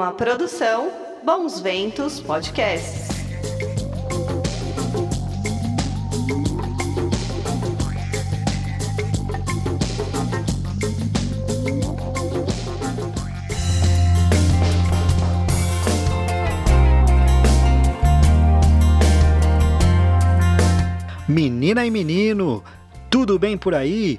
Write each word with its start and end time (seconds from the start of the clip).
Uma 0.00 0.12
produção 0.12 0.90
Bons 1.22 1.60
Ventos 1.60 2.20
Podcasts. 2.20 3.10
Menina 21.28 21.84
e 21.84 21.90
menino, 21.90 22.64
tudo 23.10 23.38
bem 23.38 23.58
por 23.58 23.74
aí? 23.74 24.18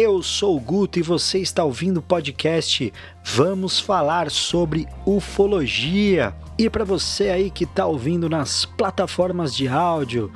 Eu 0.00 0.22
sou 0.22 0.56
o 0.56 0.60
Guto 0.60 1.00
e 1.00 1.02
você 1.02 1.40
está 1.40 1.64
ouvindo 1.64 1.96
o 1.96 2.02
podcast 2.02 2.92
Vamos 3.24 3.80
falar 3.80 4.30
sobre 4.30 4.86
ufologia. 5.04 6.32
E 6.56 6.70
para 6.70 6.84
você 6.84 7.30
aí 7.30 7.50
que 7.50 7.64
está 7.64 7.84
ouvindo 7.84 8.28
nas 8.28 8.64
plataformas 8.64 9.52
de 9.52 9.66
áudio, 9.66 10.30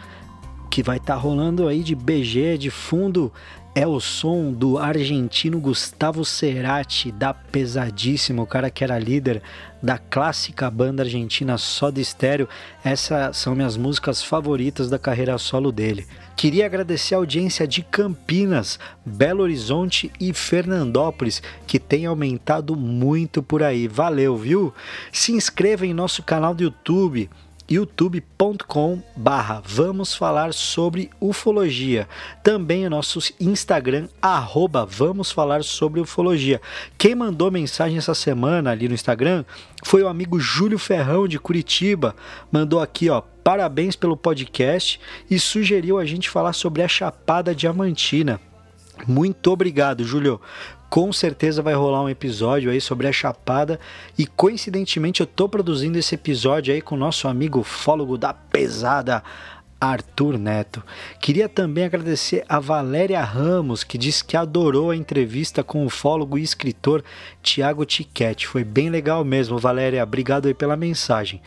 que 0.69 0.83
vai 0.83 0.97
estar 0.97 1.15
tá 1.15 1.21
rolando 1.21 1.69
aí 1.69 1.85
de 1.85 1.95
BG 1.95 2.59
de 2.59 2.71
fundo, 2.71 3.33
é 3.75 3.87
o 3.87 3.99
som 4.01 4.53
do 4.53 4.77
argentino 4.77 5.59
Gustavo 5.59 6.25
Cerati, 6.27 7.11
da 7.11 7.33
Pesadíssimo, 7.33 8.43
o 8.43 8.47
cara 8.47 8.71
que 8.71 8.85
era 8.85 8.99
líder 8.99 9.43
da 9.83 9.97
clássica 9.97 10.71
banda 10.71 11.03
argentina 11.03 11.57
Soda 11.57 12.03
Stereo. 12.03 12.49
Essas 12.85 13.37
são 13.39 13.55
minhas 13.55 13.77
músicas 13.77 14.23
favoritas 14.23 14.91
da 14.91 14.99
carreira 14.99 15.39
solo 15.39 15.73
dele. 15.73 16.07
Queria 16.37 16.67
agradecer 16.67 17.15
a 17.15 17.19
audiência 17.19 17.67
de 17.67 17.83
Campinas, 17.83 18.79
Belo 19.07 19.43
Horizonte 19.43 20.13
e 20.21 20.35
Fernandópolis, 20.35 21.43
que 21.67 21.79
tem 21.79 22.05
aumentado 22.05 22.77
muito 22.77 23.43
por 23.43 23.63
aí. 23.63 23.89
Valeu, 23.89 24.37
viu? 24.37 24.75
Se 25.11 25.33
inscreva 25.33 25.87
em 25.87 25.95
nosso 25.95 26.23
canal 26.23 26.55
do 26.55 26.63
YouTube 26.63 27.31
youtube.com 27.71 29.03
barra 29.17 29.63
vamos 29.65 30.15
falar 30.15 30.53
sobre 30.53 31.11
ufologia. 31.21 32.09
Também 32.43 32.87
o 32.87 32.91
nosso 32.91 33.21
Instagram, 33.41 34.09
arroba 34.21 34.85
vamos 34.85 35.31
falar 35.31 35.65
sobre 35.65 36.01
ufologia. 36.01 36.61
Quem 36.99 37.15
mandou 37.15 37.51
mensagem 37.51 37.99
essa 37.99 38.15
semana 38.15 38.71
ali 38.71 38.89
no 38.89 38.95
Instagram 38.95 39.45
foi 39.85 40.03
o 40.03 40.09
amigo 40.09 40.39
Júlio 40.39 40.79
Ferrão 40.79 41.27
de 41.27 41.39
Curitiba. 41.39 42.15
Mandou 42.51 42.81
aqui, 42.81 43.09
ó, 43.09 43.23
parabéns 43.43 43.97
pelo 43.97 44.17
podcast 44.17 45.01
e 45.31 45.39
sugeriu 45.39 45.99
a 45.99 46.05
gente 46.05 46.31
falar 46.31 46.53
sobre 46.53 46.83
a 46.83 46.89
Chapada 46.89 47.55
Diamantina. 47.55 48.41
Muito 49.07 49.51
obrigado, 49.51 50.05
Júlio 50.05 50.41
com 50.93 51.11
certeza 51.11 51.63
vai 51.63 51.73
rolar 51.73 52.03
um 52.03 52.09
episódio 52.11 52.71
aí 52.71 52.79
sobre 52.79 53.07
a 53.07 53.13
Chapada 53.13 53.81
e 54.19 54.27
coincidentemente 54.27 55.23
eu 55.23 55.27
tô 55.27 55.49
produzindo 55.49 55.99
esse 55.99 56.15
episódio 56.15 56.75
aí 56.75 56.83
com 56.83 56.97
o 56.97 56.99
nosso 56.99 57.27
amigo 57.27 57.63
fólogo 57.63 58.19
da 58.19 58.35
pesada 58.35 59.23
Arthur 59.81 60.37
Neto. 60.37 60.83
Queria 61.19 61.49
também 61.49 61.85
agradecer 61.85 62.45
a 62.47 62.61
Valéria 62.61 63.23
Ramos, 63.23 63.83
que 63.83 63.97
disse 63.97 64.23
que 64.23 64.37
adorou 64.37 64.91
a 64.91 64.97
entrevista 64.97 65.65
com 65.65 65.87
o 65.87 65.89
fólogo 65.89 66.37
e 66.37 66.43
escritor 66.43 67.03
Tiago 67.43 67.87
Tiquete. 67.87 68.47
Foi 68.47 68.63
bem 68.63 68.91
legal 68.91 69.25
mesmo, 69.25 69.57
Valéria. 69.57 70.03
Obrigado 70.03 70.47
aí 70.47 70.53
pela 70.53 70.77
mensagem. 70.77 71.41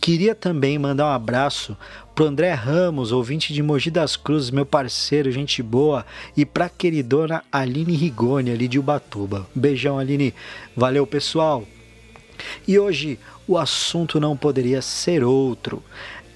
Queria 0.00 0.36
também 0.36 0.78
mandar 0.78 1.06
um 1.06 1.14
abraço 1.14 1.76
pro 2.14 2.26
André 2.26 2.52
Ramos, 2.52 3.10
ouvinte 3.10 3.52
de 3.52 3.62
Mogi 3.62 3.90
das 3.90 4.16
Cruzes, 4.16 4.50
meu 4.50 4.64
parceiro, 4.64 5.32
gente 5.32 5.62
boa, 5.62 6.06
e 6.36 6.46
pra 6.46 6.68
queridona 6.68 7.42
Aline 7.50 7.96
Rigoni, 7.96 8.52
ali 8.52 8.68
de 8.68 8.78
Ubatuba. 8.78 9.46
Beijão, 9.54 9.98
Aline. 9.98 10.32
Valeu, 10.76 11.06
pessoal. 11.06 11.64
E 12.68 12.78
hoje 12.78 13.18
o 13.48 13.58
assunto 13.58 14.20
não 14.20 14.36
poderia 14.36 14.80
ser 14.80 15.24
outro. 15.24 15.82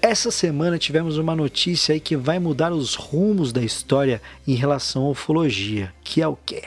Essa 0.02 0.30
semana 0.30 0.78
tivemos 0.78 1.16
uma 1.16 1.36
notícia 1.36 1.92
aí 1.92 2.00
que 2.00 2.16
vai 2.16 2.38
mudar 2.38 2.72
os 2.72 2.94
rumos 2.94 3.52
da 3.52 3.62
história 3.62 4.20
em 4.46 4.54
relação 4.54 5.06
à 5.06 5.10
ufologia, 5.10 5.92
que 6.02 6.20
é 6.20 6.26
o 6.26 6.36
quê? 6.36 6.62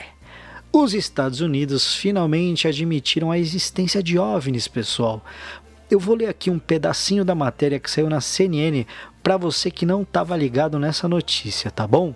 Os 0.74 0.94
Estados 0.94 1.42
Unidos 1.42 1.94
finalmente 1.94 2.66
admitiram 2.66 3.30
a 3.30 3.38
existência 3.38 4.02
de 4.02 4.18
OVNIs, 4.18 4.68
pessoal. 4.68 5.22
Eu 5.92 6.00
vou 6.00 6.14
ler 6.14 6.28
aqui 6.28 6.48
um 6.48 6.58
pedacinho 6.58 7.22
da 7.22 7.34
matéria 7.34 7.78
que 7.78 7.90
saiu 7.90 8.08
na 8.08 8.18
CNN 8.18 8.86
para 9.22 9.36
você 9.36 9.70
que 9.70 9.84
não 9.84 10.00
estava 10.00 10.34
ligado 10.34 10.78
nessa 10.78 11.06
notícia, 11.06 11.70
tá 11.70 11.86
bom? 11.86 12.14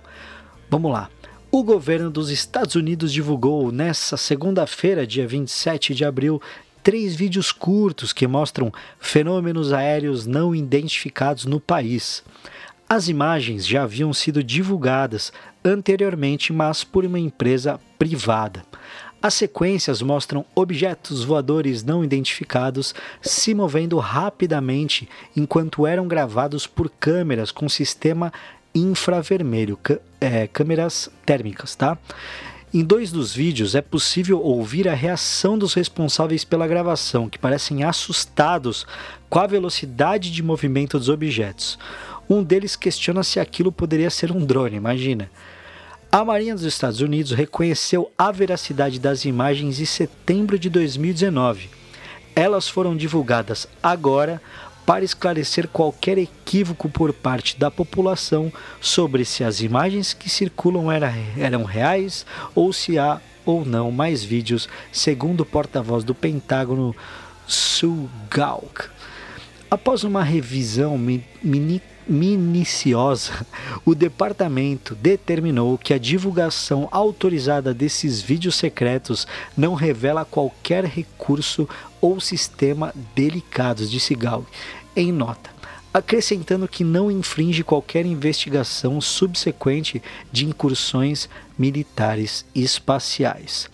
Vamos 0.70 0.91
lá. 0.91 1.10
O 1.53 1.62
governo 1.62 2.10
dos 2.10 2.31
Estados 2.31 2.75
Unidos 2.75 3.12
divulgou 3.12 3.70
nessa 3.70 4.16
segunda-feira, 4.16 5.06
dia 5.06 5.28
27 5.28 5.94
de 5.94 6.06
abril, 6.06 6.41
três 6.82 7.14
vídeos 7.14 7.53
curtos 7.53 8.14
que 8.14 8.26
mostram 8.26 8.72
fenômenos 8.98 9.75
aéreos 9.75 10.25
não 10.25 10.54
identificados 10.54 11.44
no 11.44 11.60
país. 11.60 12.25
As 12.88 13.08
imagens 13.08 13.66
já 13.66 13.82
haviam 13.82 14.10
sido 14.14 14.43
divulgadas 14.43 15.34
anteriormente, 15.62 16.50
mas 16.50 16.82
por 16.82 17.04
uma 17.04 17.19
empresa 17.19 17.78
privada. 17.98 18.64
As 19.26 19.34
sequências 19.34 20.00
mostram 20.03 20.44
objetos 20.54 21.25
voadores 21.25 21.82
não 21.82 22.04
identificados 22.04 22.94
se 23.20 23.54
movendo 23.54 23.98
rapidamente 23.98 25.09
enquanto 25.37 25.84
eram 25.84 26.06
gravados 26.06 26.64
por 26.64 26.88
câmeras 26.88 27.50
com 27.50 27.69
sistema 27.69 28.32
infravermelho, 28.72 29.76
é, 30.20 30.47
câmeras 30.47 31.10
térmicas, 31.25 31.75
tá? 31.75 31.98
Em 32.72 32.84
dois 32.84 33.10
dos 33.10 33.34
vídeos 33.34 33.75
é 33.75 33.82
possível 33.82 34.41
ouvir 34.41 34.88
a 34.88 34.94
reação 34.94 35.58
dos 35.58 35.75
responsáveis 35.75 36.44
pela 36.44 36.69
gravação, 36.69 37.28
que 37.28 37.37
parecem 37.37 37.82
assustados 37.82 38.87
com 39.28 39.41
a 39.41 39.47
velocidade 39.48 40.31
de 40.31 40.41
movimento 40.41 41.00
dos 41.00 41.08
objetos. 41.08 41.76
Um 42.31 42.44
deles 42.44 42.76
questiona 42.76 43.25
se 43.25 43.41
aquilo 43.41 43.72
poderia 43.72 44.08
ser 44.08 44.31
um 44.31 44.47
drone, 44.47 44.76
imagina. 44.76 45.28
A 46.11 46.25
Marinha 46.25 46.55
dos 46.55 46.65
Estados 46.65 47.00
Unidos 47.00 47.33
reconheceu 47.33 48.11
a 48.17 48.31
veracidade 48.31 48.99
das 48.99 49.25
imagens 49.25 49.81
em 49.81 49.84
setembro 49.84 50.59
de 50.59 50.71
2019. 50.71 51.69
Elas 52.34 52.69
foram 52.69 52.97
divulgadas 52.97 53.67
agora 53.83 54.41
para 54.87 55.05
esclarecer 55.05 55.67
qualquer 55.69 56.17
equívoco 56.17 56.89
por 56.89 57.12
parte 57.12 57.59
da 57.59 57.71
população 57.71 58.53
sobre 58.81 59.25
se 59.25 59.43
as 59.43 59.61
imagens 59.61 60.15
que 60.15 60.31
circulam 60.31 60.91
era, 60.91 61.12
eram 61.37 61.65
reais 61.65 62.25
ou 62.55 62.73
se 62.73 62.99
há 62.99 63.21
ou 63.44 63.65
não 63.65 63.91
mais 63.91 64.23
vídeos, 64.23 64.69
segundo 64.93 65.41
o 65.41 65.47
porta-voz 65.47 66.05
do 66.05 66.15
Pentágono, 66.15 66.94
Sue 67.47 68.09
Gauk. 68.31 68.88
Após 69.69 70.05
uma 70.05 70.23
revisão 70.23 70.97
mini 70.97 71.83
minuciosa, 72.09 73.47
o 73.84 73.94
departamento 73.94 74.94
determinou 74.94 75.77
que 75.77 75.93
a 75.93 75.99
divulgação 75.99 76.89
autorizada 76.91 77.75
desses 77.75 78.21
vídeos 78.21 78.56
secretos 78.56 79.27
não 79.56 79.75
revela 79.75 80.25
qualquer 80.25 80.84
recurso 80.84 81.69
ou 82.00 82.21
sistema 82.21 82.94
delicados, 83.15 83.91
disse 83.91 84.15
Gal 84.15 84.47
em 84.94 85.12
nota, 85.12 85.50
acrescentando 85.93 86.67
que 86.67 86.83
não 86.83 87.11
infringe 87.11 87.62
qualquer 87.62 88.06
investigação 88.06 89.00
subsequente 89.00 90.03
de 90.33 90.47
incursões 90.47 91.28
militares 91.59 92.47
espaciais. 92.55 93.69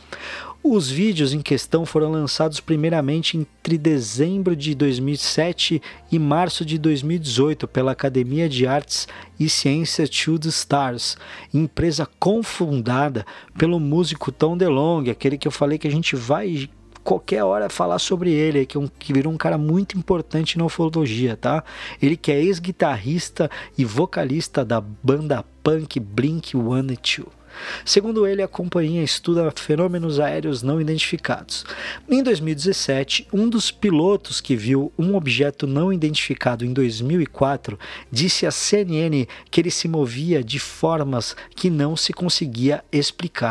Os 0.64 0.88
vídeos 0.88 1.32
em 1.32 1.42
questão 1.42 1.84
foram 1.84 2.12
lançados 2.12 2.60
primeiramente 2.60 3.36
entre 3.36 3.76
dezembro 3.76 4.54
de 4.54 4.76
2007 4.76 5.82
e 6.10 6.18
março 6.20 6.64
de 6.64 6.78
2018 6.78 7.66
pela 7.66 7.90
Academia 7.90 8.48
de 8.48 8.64
Artes 8.64 9.08
e 9.40 9.48
Ciências 9.48 10.08
To 10.08 10.38
The 10.38 10.50
Stars, 10.50 11.16
empresa 11.52 12.08
confundada 12.20 13.26
pelo 13.58 13.80
músico 13.80 14.30
Tom 14.30 14.56
DeLonge, 14.56 15.10
aquele 15.10 15.36
que 15.36 15.48
eu 15.48 15.52
falei 15.52 15.78
que 15.78 15.88
a 15.88 15.90
gente 15.90 16.14
vai 16.14 16.70
qualquer 17.02 17.42
hora 17.42 17.68
falar 17.68 17.98
sobre 17.98 18.30
ele, 18.30 18.64
que, 18.64 18.76
é 18.76 18.80
um, 18.80 18.86
que 18.86 19.12
virou 19.12 19.32
um 19.32 19.36
cara 19.36 19.58
muito 19.58 19.98
importante 19.98 20.56
na 20.56 20.64
ufologia, 20.64 21.36
tá? 21.36 21.64
Ele 22.00 22.16
que 22.16 22.30
é 22.30 22.40
ex-guitarrista 22.40 23.50
e 23.76 23.84
vocalista 23.84 24.64
da 24.64 24.80
banda 24.80 25.44
punk 25.64 25.98
Blink-182. 25.98 27.41
Segundo 27.84 28.26
ele, 28.26 28.42
a 28.42 28.48
companhia 28.48 29.02
estuda 29.02 29.52
fenômenos 29.54 30.18
aéreos 30.18 30.62
não 30.62 30.80
identificados. 30.80 31.64
Em 32.08 32.22
2017, 32.22 33.28
um 33.32 33.48
dos 33.48 33.70
pilotos 33.70 34.40
que 34.40 34.56
viu 34.56 34.92
um 34.98 35.14
objeto 35.14 35.66
não 35.66 35.92
identificado 35.92 36.64
em 36.64 36.72
2004 36.72 37.78
disse 38.10 38.46
à 38.46 38.50
CNN 38.50 39.26
que 39.50 39.60
ele 39.60 39.70
se 39.70 39.88
movia 39.88 40.42
de 40.42 40.58
formas 40.58 41.36
que 41.54 41.68
não 41.68 41.96
se 41.96 42.12
conseguia 42.12 42.84
explicar. 42.90 43.42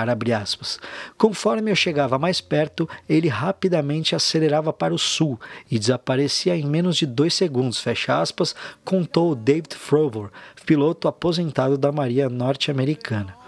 Conforme 1.18 1.72
eu 1.72 1.76
chegava 1.76 2.18
mais 2.18 2.40
perto, 2.40 2.88
ele 3.08 3.28
rapidamente 3.28 4.16
acelerava 4.16 4.72
para 4.72 4.94
o 4.94 4.98
sul 4.98 5.40
e 5.70 5.78
desaparecia 5.78 6.56
em 6.56 6.66
menos 6.66 6.98
de 6.98 7.06
dois 7.06 7.34
segundos. 7.34 7.80
Fecha 7.80 8.20
aspas, 8.20 8.56
contou 8.86 9.36
David 9.36 9.76
Frovor, 9.76 10.32
piloto 10.66 11.08
aposentado 11.08 11.78
da 11.78 11.92
Marinha 11.92 12.30
Norte-Americana. 12.30 13.41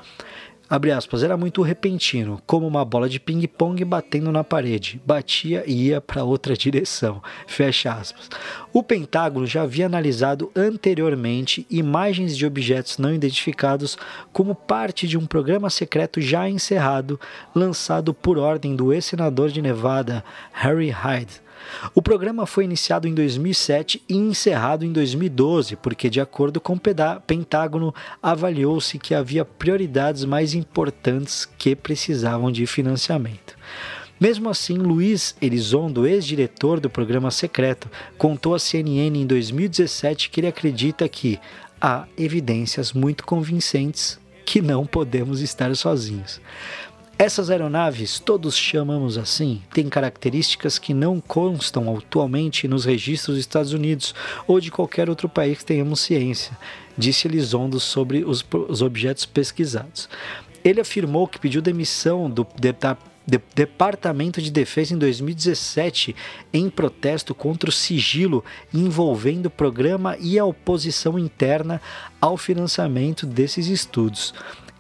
Abre 0.74 0.92
aspas, 0.92 1.22
era 1.22 1.38
muito 1.38 1.62
repentino, 1.62 2.42
como 2.48 2.66
uma 2.66 2.84
bola 2.84 3.08
de 3.08 3.20
ping-pong 3.20 3.86
batendo 3.86 4.32
na 4.32 4.44
parede. 4.44 5.00
Batia 5.06 5.64
e 5.68 5.90
ia 5.90 6.02
para 6.02 6.24
outra 6.24 6.58
direção. 6.58 7.22
Fecha 7.46 7.94
aspas. 7.94 8.28
O 8.74 8.82
Pentágono 8.82 9.46
já 9.46 9.62
havia 9.62 9.86
analisado 9.86 10.52
anteriormente 10.56 11.68
imagens 11.70 12.36
de 12.36 12.44
objetos 12.48 12.98
não 12.98 13.14
identificados 13.14 14.00
como 14.32 14.56
parte 14.56 15.08
de 15.08 15.16
um 15.16 15.28
programa 15.28 15.70
secreto 15.70 16.20
já 16.20 16.50
encerrado, 16.50 17.20
lançado 17.54 18.12
por 18.12 18.40
ordem 18.40 18.76
do 18.76 18.92
ex-senador 18.92 19.50
de 19.50 19.62
Nevada, 19.62 20.24
Harry 20.54 20.90
Hyde. 20.90 21.44
O 21.94 22.02
programa 22.02 22.46
foi 22.46 22.64
iniciado 22.64 23.08
em 23.08 23.14
2007 23.14 24.04
e 24.08 24.16
encerrado 24.16 24.86
em 24.86 24.92
2012, 24.92 25.76
porque, 25.78 26.10
de 26.10 26.22
acordo 26.22 26.60
com 26.60 26.74
o 26.74 26.82
Pentágono, 27.26 27.94
avaliou-se 28.22 28.98
que 29.00 29.14
havia 29.14 29.44
prioridades 29.44 30.26
mais 30.26 30.54
importantes 30.54 31.46
que 31.46 31.76
precisavam 31.76 32.52
de 32.52 32.66
financiamento. 32.66 33.56
Mesmo 34.20 34.50
assim, 34.50 34.76
Luiz 34.76 35.36
Elizondo, 35.42 36.08
ex-diretor 36.08 36.80
do 36.80 36.90
programa 36.90 37.30
secreto, 37.30 37.90
contou 38.18 38.56
à 38.56 38.60
CNN 38.60 39.20
em 39.20 39.26
2017 39.26 40.30
que 40.30 40.40
ele 40.40 40.48
acredita 40.48 41.10
que 41.10 41.40
há 41.82 42.06
evidências 42.18 42.94
muito 42.94 43.26
convincentes 43.26 44.18
que 44.46 44.62
não 44.62 44.86
podemos 44.86 45.42
estar 45.42 45.76
sozinhos. 45.76 46.40
Essas 47.24 47.50
aeronaves, 47.50 48.20
todos 48.20 48.54
chamamos 48.54 49.18
assim, 49.18 49.62
têm 49.74 49.88
características 49.88 50.78
que 50.78 50.94
não 50.94 51.22
constam 51.22 51.96
atualmente 51.96 52.68
nos 52.68 52.84
registros 52.84 53.38
dos 53.38 53.46
Estados 53.46 53.72
Unidos 53.72 54.14
ou 54.46 54.60
de 54.60 54.70
qualquer 54.70 55.10
outro 55.10 55.30
país 55.30 55.60
que 55.60 55.66
tenhamos 55.66 56.02
ciência, 56.02 56.52
disse 56.98 57.26
Elizondo 57.26 57.80
sobre 57.80 58.26
os, 58.26 58.46
os 58.68 58.82
objetos 58.82 59.26
pesquisados. 59.26 60.10
Ele 60.66 60.82
afirmou 60.82 61.26
que 61.26 61.40
pediu 61.40 61.62
demissão 61.62 62.30
do, 62.30 62.46
Departamento 63.56 64.42
de 64.42 64.52
Defesa 64.52 64.94
em 64.94 64.98
2017 64.98 66.14
em 66.52 66.70
protesto 66.70 67.34
contra 67.34 67.70
o 67.70 67.74
sigilo 67.74 68.44
envolvendo 68.74 69.46
o 69.46 69.50
programa 69.50 70.18
e 70.20 70.38
a 70.38 70.44
oposição 70.44 71.18
interna 71.18 71.82
ao 72.20 72.36
financiamento 72.36 73.26
desses 73.26 73.68
estudos. 73.68 74.34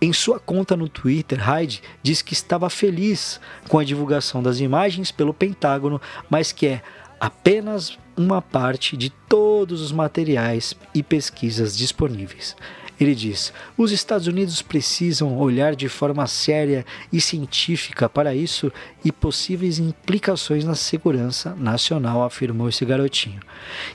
Em 0.04 0.12
sua 0.12 0.38
conta 0.38 0.76
no 0.76 0.90
Twitter, 0.90 1.40
Hyde 1.40 1.82
diz 2.04 2.22
que 2.22 2.34
estava 2.34 2.70
feliz 2.70 3.40
com 3.70 3.80
a 3.80 3.86
divulgação 3.86 4.44
das 4.44 4.60
imagens 4.60 5.14
pelo 5.14 5.34
Pentágono, 5.34 6.02
mas 6.30 6.52
que 6.52 6.68
é 6.68 6.82
apenas 7.18 7.98
uma 8.18 8.42
parte 8.42 8.98
de 8.98 9.10
todos 9.10 9.80
os 9.80 9.94
materiais 9.94 10.76
e 10.94 11.02
pesquisas 11.02 11.78
disponíveis. 11.78 12.54
Ele 13.00 13.16
diz: 13.16 13.54
os 13.78 13.94
Estados 13.94 14.28
Unidos 14.28 14.62
precisam 14.62 15.38
olhar 15.38 15.74
de 15.74 15.88
forma 15.88 16.28
séria 16.28 16.86
e 17.10 17.22
científica 17.22 18.10
para 18.10 18.36
isso 18.36 18.70
e 19.06 19.12
possíveis 19.12 19.80
implicações 19.80 20.66
na 20.66 20.76
segurança 20.76 21.56
nacional, 21.56 22.24
afirmou 22.24 22.68
esse 22.68 22.84
garotinho. 22.84 23.40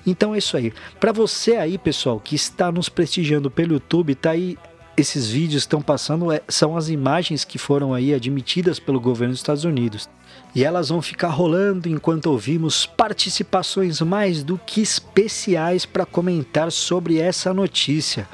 Então 0.07 0.35
é 0.35 0.39
isso 0.39 0.57
aí. 0.57 0.73
Para 0.99 1.13
você 1.13 1.57
aí, 1.57 1.77
pessoal, 1.77 2.19
que 2.19 2.35
está 2.35 2.73
nos 2.73 2.89
prestigiando 2.89 3.51
pelo 3.51 3.75
YouTube, 3.75 4.15
tá 4.15 4.31
aí 4.31 4.57
esses 5.01 5.29
vídeos 5.29 5.63
estão 5.63 5.81
passando 5.81 6.33
é, 6.33 6.41
são 6.49 6.77
as 6.77 6.89
imagens 6.89 7.45
que 7.45 7.59
foram 7.59 7.95
aí 7.95 8.15
admitidas 8.15 8.79
pelo 8.79 9.01
governo 9.01 9.33
dos 9.33 9.41
Estados 9.41 9.65
Unidos. 9.65 10.09
E 10.55 10.65
elas 10.65 10.89
vão 10.89 11.03
ficar 11.03 11.29
rolando 11.29 11.89
enquanto 11.89 12.27
ouvimos 12.27 12.87
participações 12.87 14.01
mais 14.01 14.43
do 14.43 14.59
que 14.59 14.81
especiais 14.81 15.85
para 15.85 16.07
comentar 16.07 16.73
sobre 16.73 17.19
essa 17.19 17.53
notícia. 17.53 18.29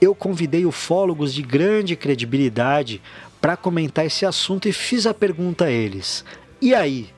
Eu 0.00 0.14
convidei 0.14 0.66
ufólogos 0.66 1.32
de 1.32 1.42
grande 1.42 1.94
credibilidade 1.96 3.00
para 3.40 3.56
comentar 3.56 4.04
esse 4.04 4.26
assunto 4.26 4.68
e 4.68 4.72
fiz 4.72 5.06
a 5.06 5.14
pergunta 5.14 5.66
a 5.66 5.70
eles: 5.70 6.24
e 6.60 6.74
aí? 6.74 7.08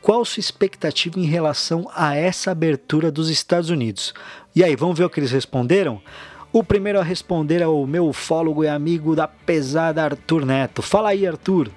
Qual 0.00 0.22
sua 0.22 0.40
expectativa 0.40 1.18
em 1.18 1.24
relação 1.24 1.90
a 1.94 2.14
essa 2.14 2.50
abertura 2.50 3.10
dos 3.10 3.30
Estados 3.30 3.70
Unidos? 3.70 4.12
E 4.54 4.62
aí, 4.62 4.76
vamos 4.76 4.98
ver 4.98 5.04
o 5.04 5.08
que 5.08 5.18
eles 5.18 5.32
responderam? 5.32 6.02
O 6.54 6.62
primeiro 6.62 7.00
a 7.00 7.02
responder 7.02 7.60
é 7.60 7.66
o 7.66 7.84
meu 7.84 8.06
ufólogo 8.06 8.62
e 8.62 8.68
amigo 8.68 9.16
da 9.16 9.26
pesada 9.26 10.04
Arthur 10.04 10.46
Neto. 10.46 10.82
Fala 10.82 11.08
aí, 11.08 11.26
Arthur. 11.26 11.68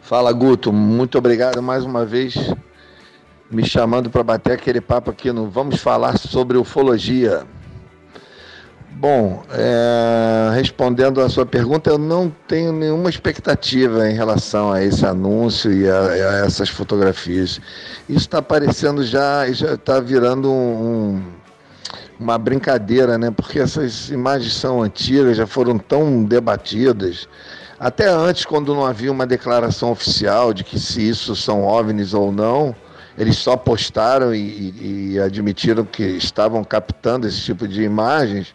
Fala, 0.00 0.32
Guto. 0.32 0.72
Muito 0.72 1.18
obrigado 1.18 1.60
mais 1.60 1.84
uma 1.84 2.06
vez 2.06 2.36
me 3.50 3.66
chamando 3.66 4.08
para 4.08 4.22
bater 4.22 4.52
aquele 4.52 4.80
papo 4.80 5.10
aqui 5.10 5.32
no 5.32 5.50
Vamos 5.50 5.82
Falar 5.82 6.16
sobre 6.16 6.56
Ufologia. 6.56 7.42
Bom, 8.92 9.42
é, 9.50 10.54
respondendo 10.54 11.20
a 11.20 11.28
sua 11.28 11.44
pergunta, 11.44 11.90
eu 11.90 11.98
não 11.98 12.32
tenho 12.46 12.72
nenhuma 12.72 13.10
expectativa 13.10 14.08
em 14.08 14.14
relação 14.14 14.70
a 14.70 14.84
esse 14.84 15.04
anúncio 15.04 15.72
e 15.72 15.90
a, 15.90 16.00
a 16.00 16.46
essas 16.46 16.68
fotografias. 16.68 17.60
Isso 18.08 18.20
está 18.20 18.38
aparecendo 18.38 19.02
já, 19.02 19.50
já 19.50 19.74
está 19.74 19.98
virando 19.98 20.48
um, 20.48 21.16
um 21.16 21.43
uma 22.18 22.38
brincadeira, 22.38 23.18
né? 23.18 23.30
Porque 23.30 23.58
essas 23.58 24.10
imagens 24.10 24.54
são 24.54 24.82
antigas, 24.82 25.36
já 25.36 25.46
foram 25.46 25.78
tão 25.78 26.24
debatidas. 26.24 27.28
Até 27.78 28.08
antes, 28.08 28.44
quando 28.44 28.74
não 28.74 28.86
havia 28.86 29.10
uma 29.10 29.26
declaração 29.26 29.90
oficial 29.90 30.52
de 30.54 30.64
que 30.64 30.78
se 30.78 31.06
isso 31.06 31.34
são 31.34 31.64
OVNIs 31.64 32.14
ou 32.14 32.32
não, 32.32 32.74
eles 33.18 33.36
só 33.36 33.56
postaram 33.56 34.34
e, 34.34 35.12
e 35.12 35.20
admitiram 35.20 35.84
que 35.84 36.02
estavam 36.02 36.64
captando 36.64 37.26
esse 37.26 37.40
tipo 37.40 37.66
de 37.68 37.82
imagens. 37.82 38.54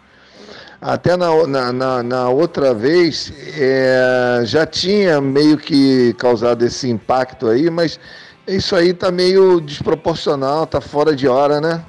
Até 0.82 1.18
na, 1.18 1.46
na, 1.46 1.74
na, 1.74 2.04
na 2.04 2.30
outra 2.30 2.74
vez 2.74 3.34
é, 3.58 4.42
já 4.46 4.66
tinha 4.66 5.20
meio 5.20 5.58
que 5.58 6.14
causado 6.14 6.64
esse 6.64 6.90
impacto 6.90 7.48
aí, 7.48 7.70
mas 7.70 8.00
isso 8.48 8.76
aí 8.76 8.90
está 8.90 9.12
meio 9.12 9.60
desproporcional, 9.60 10.64
está 10.64 10.80
fora 10.80 11.14
de 11.14 11.28
hora, 11.28 11.60
né? 11.60 11.84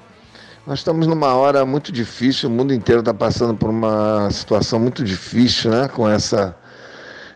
Nós 0.66 0.80
estamos 0.80 1.06
numa 1.06 1.34
hora 1.34 1.64
muito 1.64 1.90
difícil, 1.90 2.48
o 2.50 2.52
mundo 2.52 2.74
inteiro 2.74 3.00
está 3.00 3.14
passando 3.14 3.54
por 3.54 3.70
uma 3.70 4.30
situação 4.30 4.78
muito 4.78 5.02
difícil, 5.02 5.70
né? 5.70 5.88
Com 5.88 6.06
essa, 6.06 6.54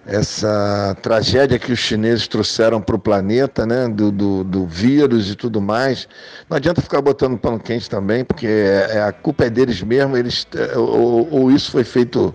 essa 0.07 0.95
tragédia 1.01 1.59
que 1.59 1.73
os 1.73 1.79
chineses 1.79 2.29
trouxeram 2.29 2.83
para 2.83 2.95
o 2.95 2.99
planeta, 2.99 3.65
né? 3.65 3.89
Do, 3.89 4.13
do, 4.13 4.45
do, 4.45 4.67
vírus 4.67 5.31
e 5.31 5.35
tudo 5.35 5.59
mais. 5.59 6.07
Não 6.51 6.59
adianta 6.59 6.83
ficar 6.83 7.01
botando 7.01 7.39
pano 7.39 7.59
quente 7.59 7.89
também, 7.89 8.25
porque 8.27 8.47
é, 8.47 8.91
é 8.93 9.03
a 9.03 9.11
culpa 9.11 9.47
é 9.47 9.51
deles 9.51 9.83
mesmo, 9.83 10.17
eles, 10.19 10.47
é, 10.55 10.77
ou, 10.77 11.27
ou 11.31 11.51
isso 11.51 11.71
foi 11.71 11.83
feito. 11.83 12.35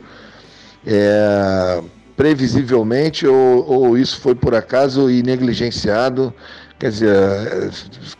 É, 0.87 1.83
previsivelmente 2.19 3.25
ou, 3.25 3.65
ou, 3.65 3.97
isso 3.97 4.19
foi 4.19 4.35
por 4.35 4.53
acaso 4.53 5.09
e 5.09 5.23
negligenciado 5.23 6.33
quer 6.79 6.91
dizer, 6.91 7.71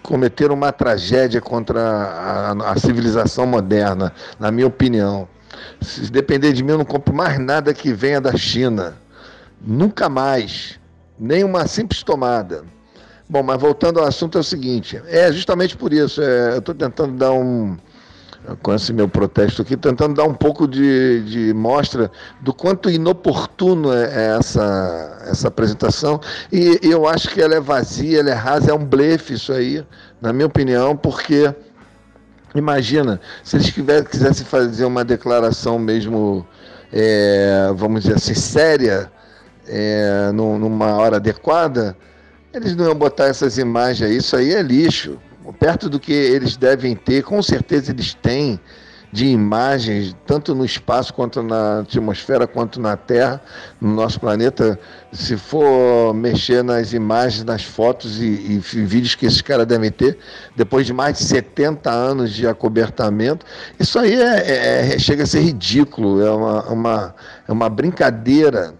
cometeram 0.04 0.54
uma 0.54 0.72
tragédia 0.72 1.40
contra 1.40 1.82
a, 1.82 2.72
a, 2.74 2.78
civilização 2.78 3.48
moderna, 3.48 4.13
na 4.38 4.51
minha 4.51 4.68
opinião. 4.68 5.28
Se 5.82 6.12
depender 6.12 6.51
de 6.51 6.62
mim, 6.62 6.72
eu 6.72 6.78
não 6.78 6.86
compro 6.86 7.16
mais 7.16 7.39
nada 7.39 7.74
que 7.74 7.94
venha 7.94 8.20
da 8.20 8.36
China. 8.36 8.96
Nunca 9.62 10.10
mais. 10.10 10.78
Nem 11.18 11.44
uma 11.44 11.68
simples 11.68 12.04
tomada. 12.04 12.63
Bom, 13.30 13.44
mas 13.44 13.60
voltando 13.60 14.00
ao 14.00 14.06
assunto, 14.06 14.38
é 14.38 14.42
o 14.42 14.44
seguinte: 14.44 15.01
é 15.08 15.32
justamente 15.32 15.78
por 15.78 15.94
isso. 15.94 16.22
É, 16.22 16.54
eu 16.54 16.60
estou 16.60 16.75
tentando 16.75 17.13
dar 17.13 17.32
um, 17.32 17.78
com 18.62 18.74
esse 18.74 18.91
meu 18.93 19.08
protesto 19.08 19.62
aqui, 19.62 19.75
tentando 19.75 20.15
dar 20.15 20.24
um 20.24 20.34
pouco 20.34 20.67
de, 20.67 21.24
de 21.24 21.53
mostra 21.53 22.12
do 22.41 22.53
quanto 22.53 22.89
inoportuno 22.89 23.93
é, 23.93 24.05
é 24.05 24.38
essa, 24.38 25.17
essa 25.27 25.48
apresentação. 25.48 26.19
E, 26.51 26.79
eu 26.81 27.08
acho 27.08 27.29
que 27.29 27.41
ela 27.41 27.55
é 27.55 27.60
vazia, 27.60 28.19
ela 28.19 28.29
é 28.29 28.34
rasa, 28.34 28.72
é 28.72 28.74
um 28.74 28.86
blefe 28.86 29.34
isso 29.34 29.51
aí, 29.51 29.86
na 30.22 30.34
minha 30.34 30.48
opinião, 30.48 30.96
porque 30.96 31.53
imagina, 32.55 33.19
se 33.43 33.58
eles 33.58 33.72
quisessem 33.72 34.46
fazer 34.46 34.86
uma 34.86 35.03
declaração 35.03 35.77
mesmo, 35.77 36.46
é, 36.91 37.72
vamos 37.75 38.03
dizer 38.03 38.15
assim, 38.15 38.34
séria, 38.34 39.12
é, 39.67 40.31
numa 40.34 40.96
hora 40.96 41.17
adequada, 41.17 41.96
eles 42.51 42.75
não 42.75 42.86
iam 42.86 42.96
botar 42.96 43.25
essas 43.25 43.60
imagens 43.60 44.10
aí, 44.10 44.17
isso 44.17 44.36
aí 44.36 44.53
é 44.53 44.62
lixo 44.62 45.19
perto 45.60 45.89
do 45.89 46.00
que 46.00 46.12
eles 46.12 46.58
devem 46.58 46.96
ter, 46.96 47.24
com 47.24 47.41
certeza 47.41 47.91
eles 47.91 48.13
têm 48.13 48.60
de 49.12 49.25
imagens, 49.25 50.15
tanto 50.25 50.53
no 50.53 50.63
espaço 50.63 51.13
quanto 51.13 51.41
na 51.41 51.79
atmosfera, 51.79 52.46
quanto 52.46 52.79
na 52.79 52.96
Terra, 52.96 53.41
no 53.81 53.93
nosso 53.93 54.19
planeta. 54.19 54.79
Se 55.12 55.36
for 55.36 56.13
mexer 56.13 56.63
nas 56.63 56.93
imagens, 56.93 57.43
nas 57.43 57.63
fotos 57.63 58.22
e, 58.22 58.25
e 58.25 58.60
vídeos 58.60 59.15
que 59.15 59.25
esses 59.25 59.41
caras 59.41 59.65
devem 59.65 59.89
ter, 59.89 60.17
depois 60.55 60.86
de 60.86 60.93
mais 60.93 61.17
de 61.17 61.24
70 61.24 61.89
anos 61.89 62.34
de 62.34 62.48
acobertamento, 62.48 63.46
isso 63.79 63.98
aí 63.98 64.13
é, 64.13 64.39
é, 64.46 64.93
é 64.93 65.00
chega 65.00 65.24
a 65.24 65.25
ser 65.25 65.39
ridículo, 65.39 66.22
é 66.24 66.31
uma, 66.31 66.63
uma, 66.69 67.15
é 67.48 67.51
uma 67.51 67.69
brincadeira 67.69 68.75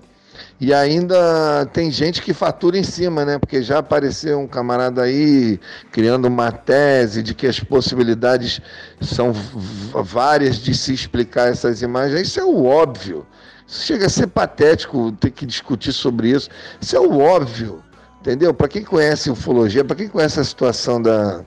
e 0.59 0.73
ainda 0.73 1.65
tem 1.71 1.89
gente 1.89 2.21
que 2.21 2.33
fatura 2.33 2.77
em 2.77 2.83
cima, 2.83 3.23
né? 3.23 3.39
Porque 3.39 3.63
já 3.63 3.79
apareceu 3.79 4.39
um 4.39 4.47
camarada 4.47 5.03
aí 5.03 5.57
criando 5.89 6.25
uma 6.25 6.51
tese 6.51 7.23
de 7.23 7.33
que 7.33 7.47
as 7.47 7.61
possibilidades 7.61 8.59
são 8.99 9.31
várias 9.31 10.57
de 10.57 10.73
se 10.73 10.93
explicar 10.93 11.47
essas 11.47 11.81
imagens. 11.81 12.27
Isso 12.27 12.41
é 12.41 12.43
o 12.43 12.65
óbvio. 12.65 13.25
chega 13.67 14.07
a 14.07 14.09
ser 14.09 14.27
patético 14.27 15.13
ter 15.13 15.31
que 15.31 15.45
discutir 15.45 15.93
sobre 15.93 16.31
isso. 16.31 16.49
Isso 16.81 16.93
é 16.93 16.99
o 16.99 17.19
óbvio, 17.19 17.81
entendeu? 18.19 18.53
Para 18.53 18.67
quem 18.67 18.83
conhece 18.83 19.29
ufologia, 19.29 19.85
para 19.85 19.95
quem 19.95 20.09
conhece 20.09 20.41
a 20.41 20.43
situação 20.43 21.01
da, 21.01 21.41